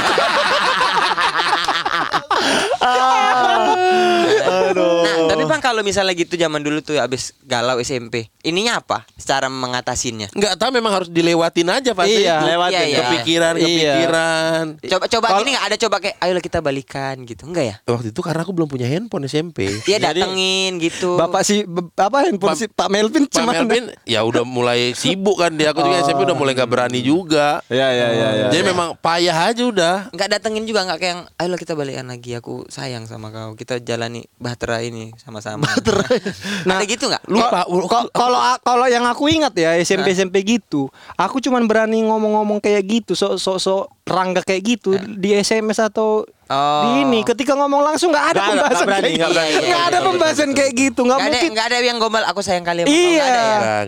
Aduh. 4.42 5.01
Nah, 5.02 5.16
tapi 5.28 5.42
bang 5.44 5.60
kalau 5.60 5.82
misalnya 5.82 6.12
gitu 6.12 6.34
zaman 6.34 6.58
dulu 6.58 6.78
tuh 6.78 6.96
abis 6.96 7.34
galau 7.42 7.78
SMP, 7.78 8.26
ininya 8.40 8.78
apa? 8.78 9.02
Cara 9.16 9.46
mengatasinya? 9.46 10.30
Nggak 10.30 10.54
tahu 10.56 10.70
memang 10.70 10.92
harus 10.92 11.08
dilewatin 11.08 11.68
aja 11.68 11.92
pasti. 11.92 12.22
Iya. 12.22 12.36
lewatin 12.42 12.74
Iya, 12.74 12.82
iya. 12.84 12.98
kepikiran, 13.00 13.54
Iya. 13.54 13.64
kepikiran. 13.64 14.64
Coba 14.88 15.04
coba 15.08 15.26
Kalau- 15.28 15.40
gini 15.40 15.50
nggak 15.52 15.66
ada 15.66 15.76
coba 15.78 15.96
kayak 15.98 16.16
ayolah 16.18 16.42
kita 16.42 16.58
balikan 16.58 17.14
gitu 17.22 17.42
enggak 17.44 17.64
ya? 17.64 17.76
Waktu 17.84 18.08
itu 18.08 18.20
karena 18.20 18.40
aku 18.40 18.52
belum 18.52 18.68
punya 18.68 18.86
handphone 18.86 19.24
SMP. 19.24 19.66
Iya 19.82 19.98
datengin 19.98 20.76
gitu. 20.78 21.16
Bapak 21.16 21.42
si 21.42 21.64
apa 21.94 22.18
handphone 22.22 22.52
Pak- 22.52 22.58
si 22.58 22.66
Pak 22.66 22.88
Melvin 22.88 23.24
Pak 23.24 23.32
cuman 23.34 23.54
Melvin 23.56 23.84
ya 24.12 24.20
udah 24.22 24.42
mulai 24.42 24.92
sibuk 24.92 25.36
kan 25.36 25.50
dia. 25.50 25.70
Aku 25.70 25.80
juga 25.80 26.02
SMP 26.02 26.22
udah 26.22 26.34
mulai 26.34 26.52
nggak 26.52 26.68
berani 26.68 27.00
juga. 27.00 27.64
Ya 27.66 27.88
ya 27.88 28.08
ya 28.10 28.28
ya. 28.34 28.46
Jadi 28.50 28.62
memang 28.64 28.94
payah 28.96 29.48
aja 29.48 29.62
udah. 29.64 29.96
nggak 30.12 30.28
datengin 30.30 30.64
juga 30.64 30.84
nggak 30.84 30.98
kayak 30.98 31.16
ayolah 31.36 31.56
kita 31.56 31.72
balikan 31.72 32.04
lagi 32.04 32.34
aku 32.34 32.68
sayang 32.68 33.06
sama 33.06 33.28
kau 33.28 33.54
kita 33.54 33.78
jalani 33.78 34.28
bahtera 34.36 34.80
ini 34.80 34.91
sama-sama. 35.18 35.64
Bahtera 35.64 36.04
nah 36.68 36.80
ada 36.80 36.86
gitu 36.86 37.08
nggak? 37.08 37.24
Lupa. 37.28 37.64
Kalau 38.12 38.38
kalau 38.60 38.86
yang 38.86 39.04
aku 39.08 39.28
ingat 39.32 39.54
ya 39.56 39.76
SMP 39.80 40.12
SMP 40.12 40.44
gitu, 40.44 40.92
aku 41.16 41.40
cuman 41.40 41.64
berani 41.64 42.04
ngomong-ngomong 42.04 42.60
kayak 42.60 42.82
gitu, 42.84 43.12
sok 43.16 43.40
sok 43.40 43.58
sok 43.58 43.84
rangga 44.02 44.42
kayak 44.42 44.62
gitu 44.66 44.90
di 44.98 45.30
SMS 45.32 45.78
atau 45.78 46.26
Oh. 46.52 46.84
di 46.84 47.08
ini. 47.08 47.24
Ketika 47.24 47.56
ngomong 47.56 47.80
langsung 47.80 48.12
nggak 48.12 48.26
ada 48.28 48.40
ada, 48.44 48.48
pembahasan 48.52 48.76
nggak 48.76 48.84
berani, 48.84 49.02
kayak 49.08 49.16
nggak 49.16 49.30
gitu. 49.32 49.40
Nggak 49.40 49.64
Iya, 49.64 49.78
ada 49.80 49.96
iya, 49.96 50.04
pembahasan 50.04 50.50
kayak 50.52 50.72
gitu, 50.76 51.00
nggak 51.00 51.20
mungkin. 51.24 51.48
nggak 51.48 51.66
ada 51.66 51.76
yang 51.80 51.96
gombal 51.96 52.24
aku 52.28 52.40
sayang 52.44 52.60
kalian 52.60 52.84
Iya, 52.84 53.24
nggak 53.24 53.24
ada 53.24 53.40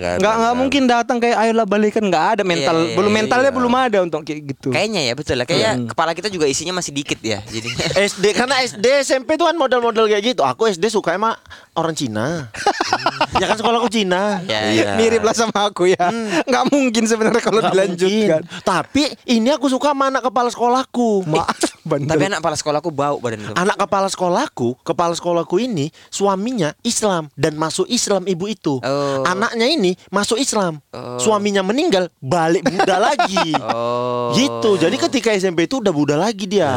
ya? 0.09 0.17
Nggak, 0.17 0.35
nggak 0.41 0.55
mungkin 0.57 0.83
datang 0.89 1.17
kayak 1.21 1.37
ayolah 1.37 1.67
balikan 1.69 2.05
nggak 2.09 2.27
ada 2.31 2.43
mental, 2.43 2.73
Iya, 2.73 2.85
iya, 2.89 2.97
belum 2.97 3.13
iya, 3.13 3.19
mentalnya 3.21 3.51
iya. 3.53 3.59
belum 3.61 3.73
ada 3.77 3.99
untuk 4.01 4.21
kayak 4.25 4.41
gitu. 4.49 4.69
kayaknya 4.73 5.01
ya 5.05 5.13
betul 5.13 5.37
lah 5.37 5.45
kayaknya 5.45 5.73
kepala 5.93 6.11
kita 6.17 6.29
juga 6.33 6.47
isinya 6.49 6.73
masih 6.73 6.93
dikit 6.95 7.21
ya 7.21 7.45
jadi 7.45 7.69
SD 8.09 8.25
karena 8.33 8.55
SD 8.65 8.87
SMP 9.05 9.37
tuh 9.37 9.45
kan 9.45 9.57
model-model 9.61 10.09
kayak 10.09 10.25
gitu. 10.25 10.41
Aku 10.41 10.65
SD 10.65 10.89
suka 10.89 11.13
emang 11.13 11.37
orang 11.75 11.93
Cina. 11.93 12.49
ya 13.41 13.47
kan 13.47 13.57
sekolahku 13.57 13.89
Cina. 13.89 14.41
ya 14.43 14.61
Iya. 14.71 14.91
Mirip 14.95 15.21
lah 15.21 15.33
sama 15.33 15.69
aku 15.69 15.87
ya. 15.87 16.07
Nggak 16.43 16.65
mungkin 16.69 17.05
sebenarnya 17.05 17.39
kalau 17.39 17.59
Nggak 17.59 17.73
dilanjutkan. 17.73 18.41
mungkin. 18.43 18.63
Tapi 18.63 19.03
ini 19.29 19.49
aku 19.49 19.67
suka 19.67 19.91
sama 19.91 20.09
anak 20.09 20.23
kepala 20.23 20.49
sekolahku. 20.49 21.27
Maaf, 21.27 21.59
tapi 22.11 22.23
anak 22.25 22.41
kepala 22.41 22.57
sekolahku 22.57 22.89
bau 22.89 23.17
badan 23.19 23.41
itu 23.41 23.53
Anak 23.55 23.77
kepala 23.77 24.07
sekolahku, 24.07 24.79
kepala 24.81 25.13
sekolahku 25.13 25.57
ini 25.59 25.91
suaminya 26.09 26.73
Islam 26.81 27.29
dan 27.35 27.55
masuk 27.55 27.87
Islam 27.87 28.25
ibu 28.25 28.47
itu. 28.47 28.79
Oh. 28.79 29.23
Anaknya 29.25 29.67
ini 29.67 29.99
masuk 30.09 30.37
Islam. 30.37 30.79
Oh. 30.91 31.19
Suaminya 31.19 31.61
meninggal, 31.61 32.09
balik 32.19 32.65
Buddha 32.65 32.99
lagi. 32.99 33.51
oh 33.75 34.31
Gitu. 34.33 34.71
Jadi 34.79 34.97
ketika 34.99 35.31
SMP 35.33 35.65
itu 35.65 35.79
udah 35.79 35.91
Buddha 35.91 36.17
lagi 36.17 36.47
dia. 36.47 36.71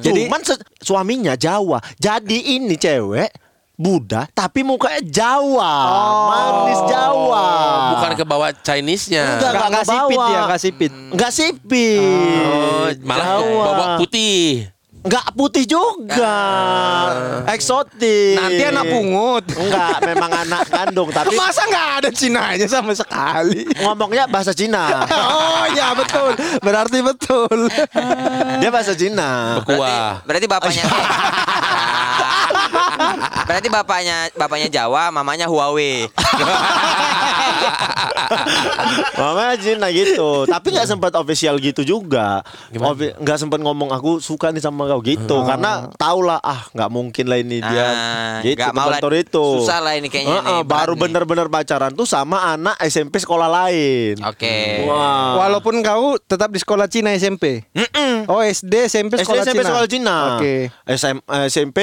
Jadi- 0.00 0.26
Cuman 0.26 0.42
se- 0.42 0.58
suaminya 0.80 1.34
Jawa. 1.34 1.78
Jadi 1.94 2.56
ini 2.56 2.74
cewek 2.74 3.30
Buddha 3.82 4.30
tapi 4.30 4.62
mukanya 4.62 5.02
Jawa. 5.02 5.74
Manis 6.30 6.80
Jawa. 6.86 7.46
Bukan 7.92 8.10
ke 8.14 8.24
bawah 8.24 8.50
Chinese-nya. 8.54 9.24
Enggak. 9.36 9.50
nggak 9.52 9.68
nggak 9.68 9.82
ke 9.82 9.90
sipit 9.90 10.18
ya, 10.22 10.40
nggak 10.40 10.60
sipit. 10.60 10.92
Enggak 11.10 11.32
sipit. 11.34 12.00
Oh, 12.46 12.86
malah 13.02 13.26
Jawa. 13.36 13.64
bawa 13.66 13.86
putih. 13.98 14.70
Enggak 15.02 15.34
putih 15.34 15.66
juga. 15.66 16.38
Eksotis. 17.44 18.38
Nanti 18.38 18.62
anak 18.62 18.86
pungut. 18.86 19.42
Enggak, 19.50 19.98
memang 20.00 20.30
anak 20.30 20.62
kandung 20.64 21.10
tapi 21.10 21.34
Masa 21.34 21.66
nggak 21.66 21.88
ada 21.98 22.08
Cinanya 22.08 22.66
sama 22.66 22.94
sekali? 22.94 23.66
ngomongnya 23.76 24.30
bahasa 24.30 24.54
Cina. 24.54 25.02
Oh 25.10 25.66
ya 25.68 25.90
betul, 25.92 26.30
berarti 26.60 27.02
betul. 27.02 27.66
Dia 28.62 28.70
bahasa 28.70 28.94
Cina. 28.94 29.58
Kuah. 29.66 30.22
berarti 30.22 30.46
bapaknya 30.46 30.86
berarti 33.48 33.68
bapaknya 33.68 34.16
bapaknya 34.34 34.68
Jawa 34.70 35.10
mamanya 35.14 35.46
Huawei 35.46 36.08
Mama 39.18 39.54
Cina 39.60 39.88
gitu. 39.92 40.48
Tapi 40.48 40.72
nggak 40.72 40.88
sempat 40.88 41.12
official 41.18 41.56
gitu 41.60 41.82
juga. 41.84 42.40
Nggak 43.20 43.38
sempat 43.38 43.60
ngomong 43.60 43.92
aku 43.92 44.18
suka 44.18 44.50
nih 44.50 44.62
sama 44.62 44.88
kau 44.88 45.00
gitu. 45.04 45.44
Karena 45.44 45.88
tau 45.96 46.24
lah 46.24 46.40
ah 46.40 46.64
nggak 46.72 46.90
mungkin 46.90 47.24
lah 47.28 47.38
ini 47.40 47.60
dia. 47.60 47.86
Ah, 47.86 48.40
gitu 48.42 48.58
nggak 48.58 48.74
mau 48.74 48.88
lah. 48.90 49.00
itu. 49.00 49.46
Susah 49.62 49.78
lah 49.84 49.94
ini 49.98 50.08
kayaknya 50.08 50.40
Heeh, 50.42 50.60
nih, 50.62 50.66
baru 50.66 50.94
bener-bener 50.96 51.46
pacaran 51.52 51.92
tuh 51.92 52.08
sama 52.08 52.56
anak 52.56 52.76
SMP 52.88 53.20
sekolah 53.20 53.48
lain. 53.48 54.16
Oke. 54.24 54.88
Wah. 54.88 55.44
Walaupun 55.46 55.84
kau 55.84 56.16
tetap 56.18 56.48
di 56.50 56.58
sekolah 56.58 56.88
Cina 56.88 57.12
SMP. 57.14 57.62
Oh 58.26 58.40
SD 58.40 58.88
SMP 58.88 59.20
SD 59.20 59.24
sekolah 59.28 59.42
SMP 59.44 59.60
Cina. 59.60 59.68
sekolah 59.68 59.88
Cina. 59.88 60.16
Oke. 60.38 60.54
SM, 60.88 61.16
eh, 61.20 61.46
SMP 61.52 61.78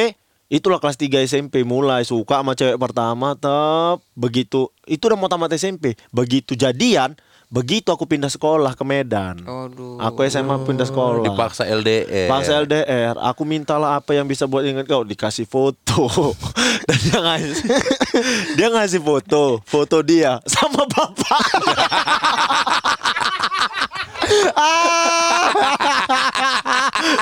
itulah 0.50 0.82
kelas 0.82 0.98
3 0.98 1.30
SMP 1.30 1.62
mulai 1.62 2.02
suka 2.02 2.42
sama 2.42 2.58
cewek 2.58 2.82
pertama 2.82 3.38
tep 3.38 4.02
begitu. 4.18 4.74
Itu 4.90 5.08
udah 5.08 5.18
mau 5.18 5.30
tamat 5.30 5.54
SMP 5.56 5.94
begitu 6.10 6.58
jadian 6.58 7.14
begitu 7.50 7.90
aku 7.90 8.06
pindah 8.06 8.30
sekolah 8.30 8.78
ke 8.78 8.86
Medan. 8.86 9.42
Aduh. 9.42 9.98
aku 9.98 10.22
SMA 10.30 10.62
pindah 10.66 10.86
sekolah. 10.86 11.26
Dipaksa 11.26 11.66
LDR. 11.66 12.30
Paksa 12.30 12.62
LDR, 12.62 13.18
aku 13.18 13.42
mintalah 13.42 13.98
apa 13.98 14.14
yang 14.14 14.30
bisa 14.30 14.46
buat 14.46 14.62
ingat 14.66 14.86
kau. 14.86 15.02
Dikasih 15.02 15.50
foto. 15.50 16.38
Dan 16.90 16.98
dia 17.02 17.20
ngasih. 17.22 17.66
Dia 18.58 18.68
ngasih 18.70 19.02
foto. 19.02 19.62
Foto 19.66 20.06
dia. 20.06 20.38
Sama 20.46 20.86
bapak. 20.86 21.46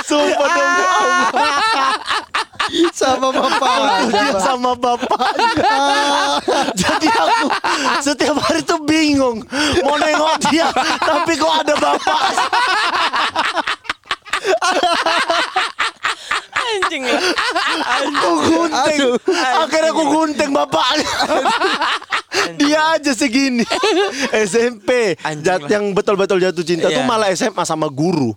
Sumpah 0.08 0.48
demi 0.52 0.84
Allah 0.84 1.32
Sama 2.92 3.30
bapak. 3.30 3.78
sama 4.46 4.72
bapaknya. 4.74 5.78
Jadi 6.82 7.08
aku 7.08 7.48
setiap 8.02 8.38
hari 8.40 8.62
tuh 8.62 8.80
bingung 8.82 9.44
mau 9.82 9.96
nengok 9.96 10.36
dia, 10.48 10.68
tapi 11.00 11.34
kok 11.34 11.54
ada 11.64 11.74
bapak. 11.76 12.20
Anjing 16.58 17.04
lah. 17.08 17.22
Aku 18.04 18.32
gunting. 18.44 19.00
Akhirnya 19.56 19.92
aku 19.92 20.04
gunting 20.06 20.52
bapaknya. 20.52 21.08
Dia 22.60 22.82
aja 22.94 23.12
segini. 23.14 23.64
SMP. 24.48 25.16
Anjing 25.24 25.44
Jat 25.44 25.62
lah. 25.64 25.70
yang 25.72 25.96
betul-betul 25.96 26.38
jatuh 26.38 26.64
cinta 26.64 26.92
tuh 26.92 27.02
Iya. 27.02 27.08
malah 27.08 27.32
SMA 27.32 27.64
sama 27.64 27.88
guru. 27.88 28.36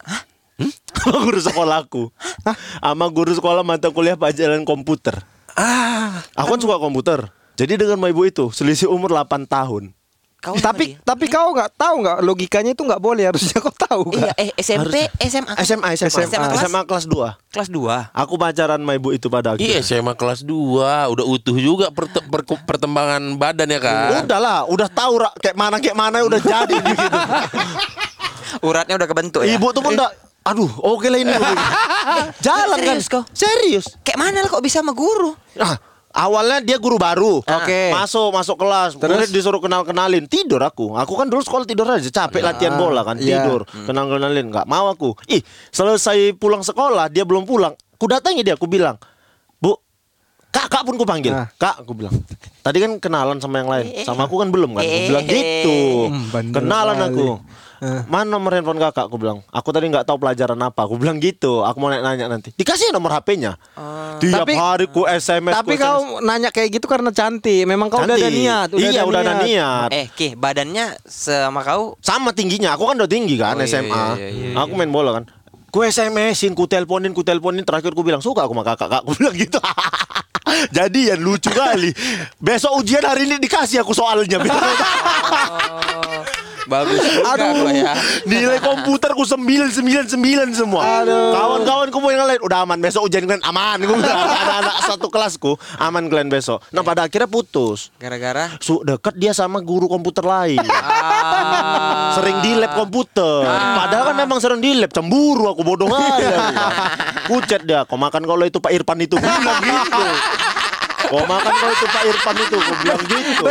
Sama 1.00 1.18
guru 1.20 1.38
sekolahku. 1.38 2.02
Sama 2.78 3.06
guru 3.08 3.32
sekolah 3.32 3.62
mata 3.62 3.88
kuliah 3.88 4.14
pelajaran 4.14 4.62
komputer. 4.62 5.22
Ah, 5.52 6.22
Aku 6.34 6.54
kan 6.54 6.60
suka 6.60 6.76
komputer. 6.76 7.26
Jadi 7.54 7.76
dengan 7.76 8.00
ibu 8.02 8.22
itu 8.22 8.48
selisih 8.48 8.86
umur 8.86 9.12
8 9.12 9.44
tahun. 9.44 9.92
Kau 10.40 10.56
Tapi 10.56 10.96
dia? 10.96 11.04
tapi 11.04 11.28
kau 11.28 11.52
nggak 11.52 11.76
tahu 11.76 12.00
nggak 12.00 12.18
logikanya 12.24 12.72
itu 12.72 12.80
nggak 12.80 12.96
boleh 12.98 13.28
harusnya 13.28 13.60
kau 13.60 13.68
tahu 13.68 14.08
Iya, 14.08 14.32
nggak? 14.32 14.36
eh 14.40 14.50
SMP, 14.56 14.94
SMA. 15.20 15.52
SMA, 15.60 15.88
SMA, 15.92 16.08
SMA 16.24 16.46
kelas? 16.48 16.60
SMA 16.64 16.80
kelas 16.88 17.04
2. 17.04 17.52
Kelas 17.52 17.68
2. 17.68 18.08
Aku 18.16 18.40
pacaran 18.40 18.80
sama 18.80 18.96
ibu 18.96 19.12
itu 19.12 19.28
pada 19.28 19.52
iya 19.52 19.76
akhirnya. 19.76 19.84
SMA 19.84 20.16
kelas 20.16 20.40
2 20.40 20.48
udah 21.12 21.24
utuh 21.28 21.52
juga 21.54 21.92
perte- 21.92 22.24
perku- 22.24 22.56
perkembangan 22.64 23.20
badan 23.36 23.68
ya 23.68 23.80
kan. 23.84 24.24
Udah 24.24 24.40
lah, 24.40 24.58
udah 24.64 24.88
tahu 24.88 25.20
kayak 25.36 25.56
mana 25.60 25.76
kayak 25.76 25.92
mana 25.94 26.24
udah 26.24 26.40
jadi 26.40 26.76
gitu. 26.80 27.06
Uratnya 28.66 28.96
udah 28.96 29.08
kebentuk 29.08 29.40
ya. 29.44 29.54
Ibu 29.54 29.66
tuh 29.70 29.82
pun 29.82 29.92
udah 29.92 30.08
aduh, 30.42 30.70
oke 30.80 31.06
lah 31.06 31.18
ini. 31.20 31.30
Jalan 32.46 32.78
kan. 32.80 32.96
serius 32.96 33.06
kau? 33.06 33.22
Serius. 33.30 33.86
Kayak 34.00 34.18
mana 34.18 34.38
lah 34.40 34.48
kok 34.48 34.60
bisa 34.60 34.80
sama 34.80 34.92
guru? 34.92 35.36
Nah, 35.54 35.76
awalnya 36.10 36.58
dia 36.60 36.76
guru 36.76 36.96
baru. 36.96 37.44
Oke. 37.44 37.92
Masuk 37.92 38.32
masuk 38.32 38.56
kelas. 38.56 38.96
Terus 38.96 39.28
disuruh 39.30 39.60
kenal-kenalin. 39.60 40.26
Tidur 40.26 40.60
aku. 40.60 40.96
Aku 40.96 41.14
kan 41.14 41.28
dulu 41.28 41.40
sekolah 41.40 41.64
tidur 41.64 41.86
aja. 41.86 42.08
Capek 42.08 42.40
latihan 42.40 42.74
bola 42.74 43.04
kan. 43.04 43.20
Iya. 43.20 43.44
Tidur. 43.44 43.68
Kenal-kenalin. 43.84 44.48
Nggak 44.50 44.66
mau 44.66 44.90
aku. 44.90 45.14
Ih, 45.28 45.40
selesai 45.70 46.34
pulang 46.34 46.64
sekolah. 46.64 47.12
Dia 47.12 47.22
belum 47.22 47.44
pulang. 47.44 47.76
Ku 47.94 48.08
datangi 48.08 48.40
dia. 48.40 48.56
Aku 48.56 48.64
bilang. 48.66 48.96
Bu, 49.60 49.76
kak, 50.48 50.72
kak 50.72 50.82
pun 50.88 50.96
ku 50.96 51.04
panggil. 51.04 51.36
Ah. 51.36 51.46
Kak, 51.52 51.84
aku 51.84 51.92
bilang. 51.92 52.16
Tadi 52.60 52.76
kan 52.80 52.96
kenalan 52.96 53.38
sama 53.40 53.60
yang 53.60 53.68
lain. 53.68 54.04
Sama 54.04 54.24
aku 54.24 54.40
kan 54.40 54.48
belum 54.48 54.72
kan. 54.76 54.82
Aku 54.82 54.98
bilang 55.08 55.24
gitu. 55.28 55.78
Hmm, 56.08 56.48
Kenalan 56.52 56.96
kali. 56.96 57.24
Aku. 57.80 58.06
Mana 58.06 58.28
nomor 58.28 58.52
handphone 58.52 58.76
kakak? 58.76 59.08
Aku 59.08 59.16
bilang. 59.16 59.40
Aku 59.48 59.72
tadi 59.72 59.88
nggak 59.88 60.04
tahu 60.04 60.20
pelajaran 60.20 60.60
apa. 60.60 60.84
Aku 60.84 60.94
bilang 60.94 61.16
gitu. 61.16 61.64
Aku 61.64 61.80
mau 61.80 61.88
nanya 61.88 62.28
nanti. 62.28 62.52
Dikasih 62.52 62.92
nomor 62.92 63.10
HP-nya. 63.10 63.56
Tiap 64.20 64.44
Tapi- 64.44 64.54
hari 64.54 64.86
ku 64.86 65.04
SMS. 65.04 65.56
Tapi 65.56 65.74
ku 65.74 65.76
SMS. 65.76 65.82
kau 65.82 66.00
nanya 66.20 66.48
kayak 66.52 66.68
gitu 66.76 66.86
karena 66.86 67.08
cantik. 67.08 67.64
Memang 67.64 67.88
kau 67.88 67.98
udah 67.98 68.12
ada 68.12 68.20
Cantik. 68.20 68.36
niat. 68.36 68.68
iya, 68.76 69.02
udah 69.02 69.20
ada 69.20 69.34
niat. 69.40 69.88
Eh, 69.90 70.06
Ki, 70.12 70.36
badannya 70.36 71.00
sama 71.02 71.64
kau 71.64 71.96
Sama 71.98 72.30
tingginya. 72.30 72.76
Aku 72.76 72.84
kan 72.84 73.00
udah 73.00 73.08
tinggi 73.08 73.40
kan 73.40 73.56
Oh, 73.56 73.64
iya, 73.64 73.66
SMA. 73.66 74.04
iya, 74.14 74.28
iya, 74.28 74.46
iya, 74.52 74.60
aku 74.60 74.76
main 74.76 74.92
bola 74.92 75.16
kan. 75.16 75.24
Ku 75.70 75.80
SMS-in, 75.80 76.52
ku 76.52 76.66
teleponin, 76.66 77.14
ku 77.14 77.22
teleponin. 77.22 77.62
Terakhir 77.62 77.94
ku 77.94 78.02
bilang 78.02 78.20
suka 78.20 78.44
aku 78.44 78.52
sama 78.52 78.66
kakak. 78.66 78.90
Kak, 78.90 79.02
ku 79.06 79.14
bilang 79.14 79.32
gitu. 79.32 79.56
Jadi 80.78 81.10
ya 81.12 81.16
lucu 81.16 81.50
kali. 81.50 81.90
Besok 82.38 82.82
ujian 82.82 83.04
hari 83.04 83.26
ini 83.26 83.36
dikasih 83.38 83.82
aku 83.82 83.92
soalnya. 83.92 84.40
Oh, 84.40 86.22
bagus 86.70 87.02
juga 87.02 87.34
kok 87.34 87.70
ya. 87.74 87.92
Nilai 88.30 88.58
komputer 88.62 89.10
ku 89.16 89.26
sembilan 89.26 89.74
sembilan 89.74 90.06
sembilan 90.06 90.48
semua. 90.54 91.02
Kawan-kawan 91.08 91.88
ku 91.90 91.98
mau 91.98 92.14
yang 92.14 92.30
lain 92.30 92.40
udah 92.46 92.62
aman 92.62 92.78
besok 92.78 93.10
ujian 93.10 93.26
kalian 93.26 93.42
aman. 93.42 93.82
Anak-anak 93.82 94.76
satu 94.86 95.10
kelasku 95.10 95.58
aman 95.82 96.06
kalian 96.06 96.30
besok. 96.30 96.62
Nah 96.70 96.86
pada 96.86 97.10
akhirnya 97.10 97.26
putus. 97.26 97.90
Gara-gara 97.98 98.54
Su 98.62 98.86
dekat 98.86 99.18
dia 99.18 99.34
sama 99.34 99.58
guru 99.58 99.90
komputer 99.90 100.22
lain. 100.22 100.62
Sering 102.16 102.36
di 102.42 102.52
lab 102.58 102.72
komputer. 102.74 103.46
Padahal 103.46 104.04
kan 104.12 104.16
memang 104.18 104.38
sering 104.42 104.60
di 104.62 104.74
lab 104.78 104.90
cemburu 104.90 105.50
aku 105.52 105.62
bodoh 105.62 105.88
aja. 105.90 106.50
Kucet 107.30 107.62
dia, 107.62 107.86
kau 107.86 107.94
makan 107.94 108.26
kalau 108.26 108.42
itu 108.42 108.58
Pak 108.58 108.72
Irfan 108.74 108.98
itu. 109.02 109.14
Bilang 109.14 109.60
gitu. 109.62 110.02
Kau 111.10 111.26
makan 111.26 111.52
kalau 111.58 111.74
itu 111.74 111.86
Pak 111.90 112.02
Irfan 112.06 112.36
itu, 112.38 112.56
aku 112.62 112.72
bilang 112.86 113.02
gitu. 113.02 113.44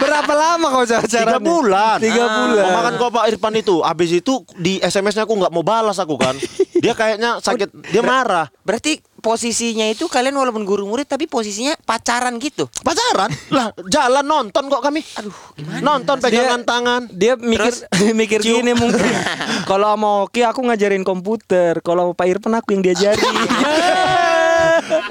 Berapa 0.00 0.32
lama 0.32 0.66
kau 0.72 0.84
pacaran? 0.88 1.04
Tiga 1.12 1.38
bulan. 1.38 1.98
Tiga 2.00 2.24
bulan. 2.24 2.64
Kau 2.64 2.72
makan 2.72 2.92
kau 2.96 3.10
Pak 3.12 3.24
Irfan 3.28 3.54
itu. 3.60 3.74
Abis 3.84 4.10
itu 4.16 4.40
di 4.56 4.80
SMS-nya 4.80 5.28
aku 5.28 5.36
nggak 5.36 5.52
mau 5.52 5.60
balas 5.60 6.00
aku 6.00 6.16
kan. 6.16 6.32
Dia 6.80 6.96
kayaknya 6.96 7.38
sakit, 7.44 7.68
dia 7.92 8.02
marah. 8.02 8.48
berarti 8.64 8.98
posisinya 9.22 9.86
itu 9.86 10.10
kalian 10.10 10.34
walaupun 10.34 10.66
guru 10.66 10.82
murid 10.82 11.06
tapi 11.06 11.30
posisinya 11.30 11.78
pacaran 11.86 12.34
gitu. 12.42 12.66
Pacaran? 12.82 13.30
Lah, 13.54 13.70
jalan 13.86 14.26
nonton 14.26 14.66
kok 14.66 14.82
kami. 14.82 14.98
Aduh, 15.22 15.36
nonton 15.78 16.18
pegangan 16.18 16.66
tangan. 16.66 17.06
Dia 17.14 17.38
mikir 17.38 17.70
mikir 18.20 18.42
gini 18.42 18.74
mungkin. 18.74 19.14
Kalau 19.70 19.94
sama 19.94 20.26
Oki 20.26 20.42
aku 20.42 20.66
ngajarin 20.66 21.06
komputer, 21.06 21.78
kalau 21.86 22.18
Pak 22.18 22.26
Irfan 22.26 22.58
aku 22.58 22.74
yang 22.74 22.82
diajari. 22.82 23.22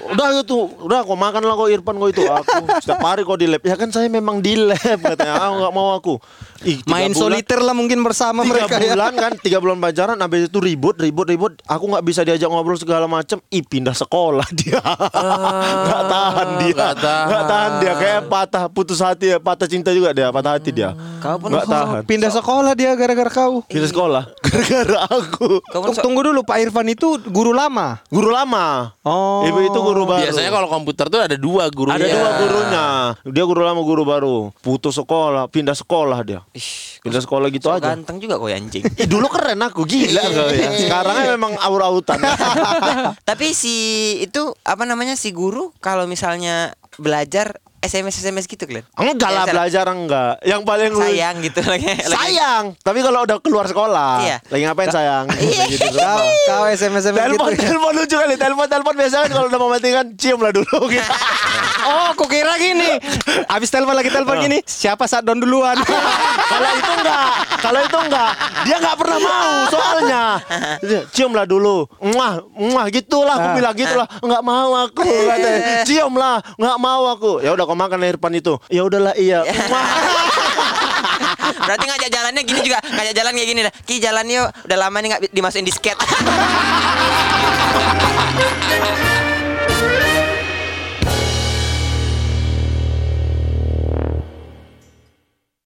udah 0.07 0.27
itu 0.37 0.57
udah 0.81 0.99
kau 1.01 1.13
makan 1.13 1.41
lah 1.41 1.53
kau 1.53 1.67
Irfan 1.67 1.95
kau 1.95 2.07
itu. 2.07 2.23
Aku 2.23 2.49
setiap 2.77 2.99
hari 2.99 3.21
kau 3.21 3.35
di 3.35 3.45
lab 3.45 3.61
ya 3.61 3.73
kan 3.73 3.89
saya 3.89 4.07
memang 4.07 4.39
di 4.39 4.55
lab 4.55 4.77
katanya. 5.05 5.35
Ah 5.35 5.49
nggak 5.51 5.71
mau 5.71 5.93
aku. 5.93 6.17
Ih, 6.61 6.77
Main 6.85 7.09
bulan- 7.09 7.17
soliter 7.33 7.57
lah 7.57 7.73
mungkin 7.73 7.99
bersama 7.99 8.41
tiga 8.41 8.53
mereka 8.63 8.75
ya. 8.77 8.93
bulan 8.93 9.13
kan 9.15 9.31
tiga 9.35 9.57
bulan 9.57 9.77
pacaran 9.77 10.13
habis 10.15 10.45
itu 10.45 10.57
ribut 10.57 10.93
ribut 10.95 11.25
ribut. 11.25 11.53
Aku 11.65 11.87
nggak 11.87 12.03
bisa 12.03 12.21
diajak 12.21 12.45
ngobrol 12.45 12.77
segala 12.77 13.05
macem. 13.05 13.41
Ih 13.49 13.61
pindah 13.61 13.93
sekolah 13.93 14.45
dia. 14.59 14.77
Nggak 14.77 16.03
tahan 16.07 16.47
dia. 16.59 16.73
nggak 16.73 16.95
tahan. 16.97 17.25
nggak 17.25 17.43
tahan 17.47 17.71
dia. 17.77 17.93
Kayak 17.95 18.21
patah 18.27 18.63
putus 18.67 18.99
hati 18.99 19.25
ya 19.27 19.37
patah 19.37 19.65
cinta 19.65 19.89
juga 19.89 20.11
dia 20.11 20.29
patah 20.29 20.55
hati 20.55 20.69
dia. 20.69 20.93
Kau 21.17 21.37
pun 21.37 21.49
nggak 21.49 21.65
tahan. 21.65 22.01
Pindah 22.05 22.29
sekolah 22.29 22.73
dia 22.73 22.93
gara-gara 22.93 23.29
kau. 23.29 23.65
pindah 23.65 23.89
sekolah. 23.89 24.23
Gara-gara 24.43 25.07
aku. 25.07 25.63
Kau 25.63 25.95
Tunggu 25.95 26.21
dulu 26.23 26.43
Pak 26.43 26.59
Irfan 26.59 26.85
itu 26.85 27.15
guru 27.25 27.51
lama. 27.51 28.03
guru 28.07 28.29
lama. 28.29 28.91
Oh. 29.01 29.41
ibu 29.43 29.59
itu 29.63 29.70
guru 29.79 30.03
baru 30.03 30.27
Biasanya 30.27 30.51
kalau 30.51 30.67
komputer 30.67 31.05
tuh 31.07 31.19
ada 31.23 31.35
dua 31.39 31.71
gurunya. 31.71 31.95
Ada 31.95 32.07
dua 32.11 32.29
gurunya. 32.43 32.85
Dia 33.31 33.43
guru 33.47 33.61
lama, 33.63 33.81
guru 33.85 34.03
baru. 34.03 34.35
Putus 34.59 34.99
sekolah, 34.99 35.47
pindah 35.47 35.77
sekolah 35.77 36.19
dia. 36.27 36.43
Ish, 36.51 36.99
Pindah 36.99 37.23
sekolah 37.23 37.47
gitu 37.49 37.71
so 37.71 37.79
aja. 37.79 37.95
ganteng 37.95 38.19
juga 38.19 38.35
kau 38.35 38.51
ya 38.51 38.59
anjing. 38.59 38.83
Dulu 39.13 39.25
keren 39.31 39.57
aku 39.63 39.87
gila 39.87 40.21
kau 40.21 40.49
ya. 40.51 40.69
Sekarangnya 40.75 41.33
memang 41.33 41.55
aur-autan. 41.57 42.19
Tapi 43.29 43.55
si 43.55 43.75
itu 44.19 44.51
apa 44.67 44.83
namanya 44.83 45.15
si 45.15 45.31
guru 45.31 45.71
kalau 45.79 46.05
misalnya 46.05 46.75
belajar 46.99 47.57
SMS 47.81 48.13
SMS 48.15 48.45
gitu 48.45 48.61
kalian. 48.61 48.85
enggak 48.93 49.25
lah 49.27 49.43
Biasa 49.43 49.51
belajar 49.51 49.85
enggak. 49.89 50.33
Yang 50.43 50.61
paling 50.63 50.91
lu- 50.91 51.01
sayang 51.01 51.35
gitu 51.39 51.59
lagi. 51.67 51.85
lagi- 51.89 52.07
Sayang. 52.07 52.63
Tapi 52.77 52.99
kalau 53.01 53.19
udah 53.21 53.37
keluar 53.37 53.65
sekolah, 53.65 54.21
Iya. 54.21 54.37
lagi 54.45 54.63
ngapain 54.63 54.89
sayang? 54.89 55.25
Iya. 55.41 55.63
Gitu. 55.67 55.89
Kau, 55.91 56.21
kau 56.45 56.63
SMS 56.67 57.03
gitu. 57.03 57.17
Telepon, 57.17 57.49
telepon 57.51 57.91
lucu 57.95 58.15
kali. 58.15 58.35
Telepon, 58.35 58.67
telepon 58.67 58.93
biasa 58.95 59.15
kan 59.19 59.29
kalau 59.31 59.47
udah 59.47 59.57
mau 59.57 59.67
mati 59.67 59.89
kan 59.89 60.05
cium 60.13 60.39
lah 60.39 60.51
dulu 60.51 60.77
gitu. 60.87 61.01
Oh, 61.81 62.09
kok 62.13 62.29
kira 62.29 62.53
gini. 62.61 62.99
Abis 63.49 63.69
telepon 63.73 63.95
lagi 63.97 64.09
telepon 64.13 64.37
gini. 64.41 64.59
Siapa 64.63 65.07
saat 65.09 65.25
don 65.25 65.39
duluan? 65.41 65.77
kalau 66.51 66.69
itu 66.77 66.91
enggak, 67.01 67.27
kalau 67.61 67.79
itu 67.81 67.97
enggak, 67.97 68.31
dia 68.67 68.75
enggak 68.77 68.95
pernah 68.99 69.17
mau 69.19 69.51
soalnya. 69.71 70.23
Dia, 70.83 70.99
Cium 71.13 71.31
lah 71.33 71.45
dulu, 71.47 71.87
muah, 72.01 72.43
muah 72.53 72.85
gitulah, 72.93 73.35
aku 73.39 73.49
bilang 73.57 73.75
gitulah, 73.75 74.07
enggak 74.21 74.43
mau 74.43 74.71
aku, 74.77 75.03
katanya. 75.05 75.83
cium 75.87 76.13
lah, 76.17 76.37
enggak 76.59 76.77
mau 76.77 77.03
aku. 77.09 77.41
Ya 77.41 77.53
udah 77.55 77.65
kau 77.65 77.77
makan 77.77 78.05
Irfan 78.05 78.33
itu, 78.35 78.57
ya 78.69 78.81
udahlah 78.85 79.15
iya. 79.17 79.43
Berarti 81.61 81.85
ngajak 81.87 82.09
jalannya 82.09 82.41
gini 82.47 82.61
juga, 82.65 82.79
ngajak 82.81 83.13
jalan 83.15 83.31
kayak 83.37 83.49
gini 83.49 83.61
dah. 83.65 83.73
Ki 83.85 83.95
jalan 84.01 84.25
yuk, 84.29 84.47
udah 84.65 84.77
lama 84.77 84.97
nih 85.01 85.07
nggak 85.13 85.21
dimasukin 85.33 85.67
disket. 85.67 85.97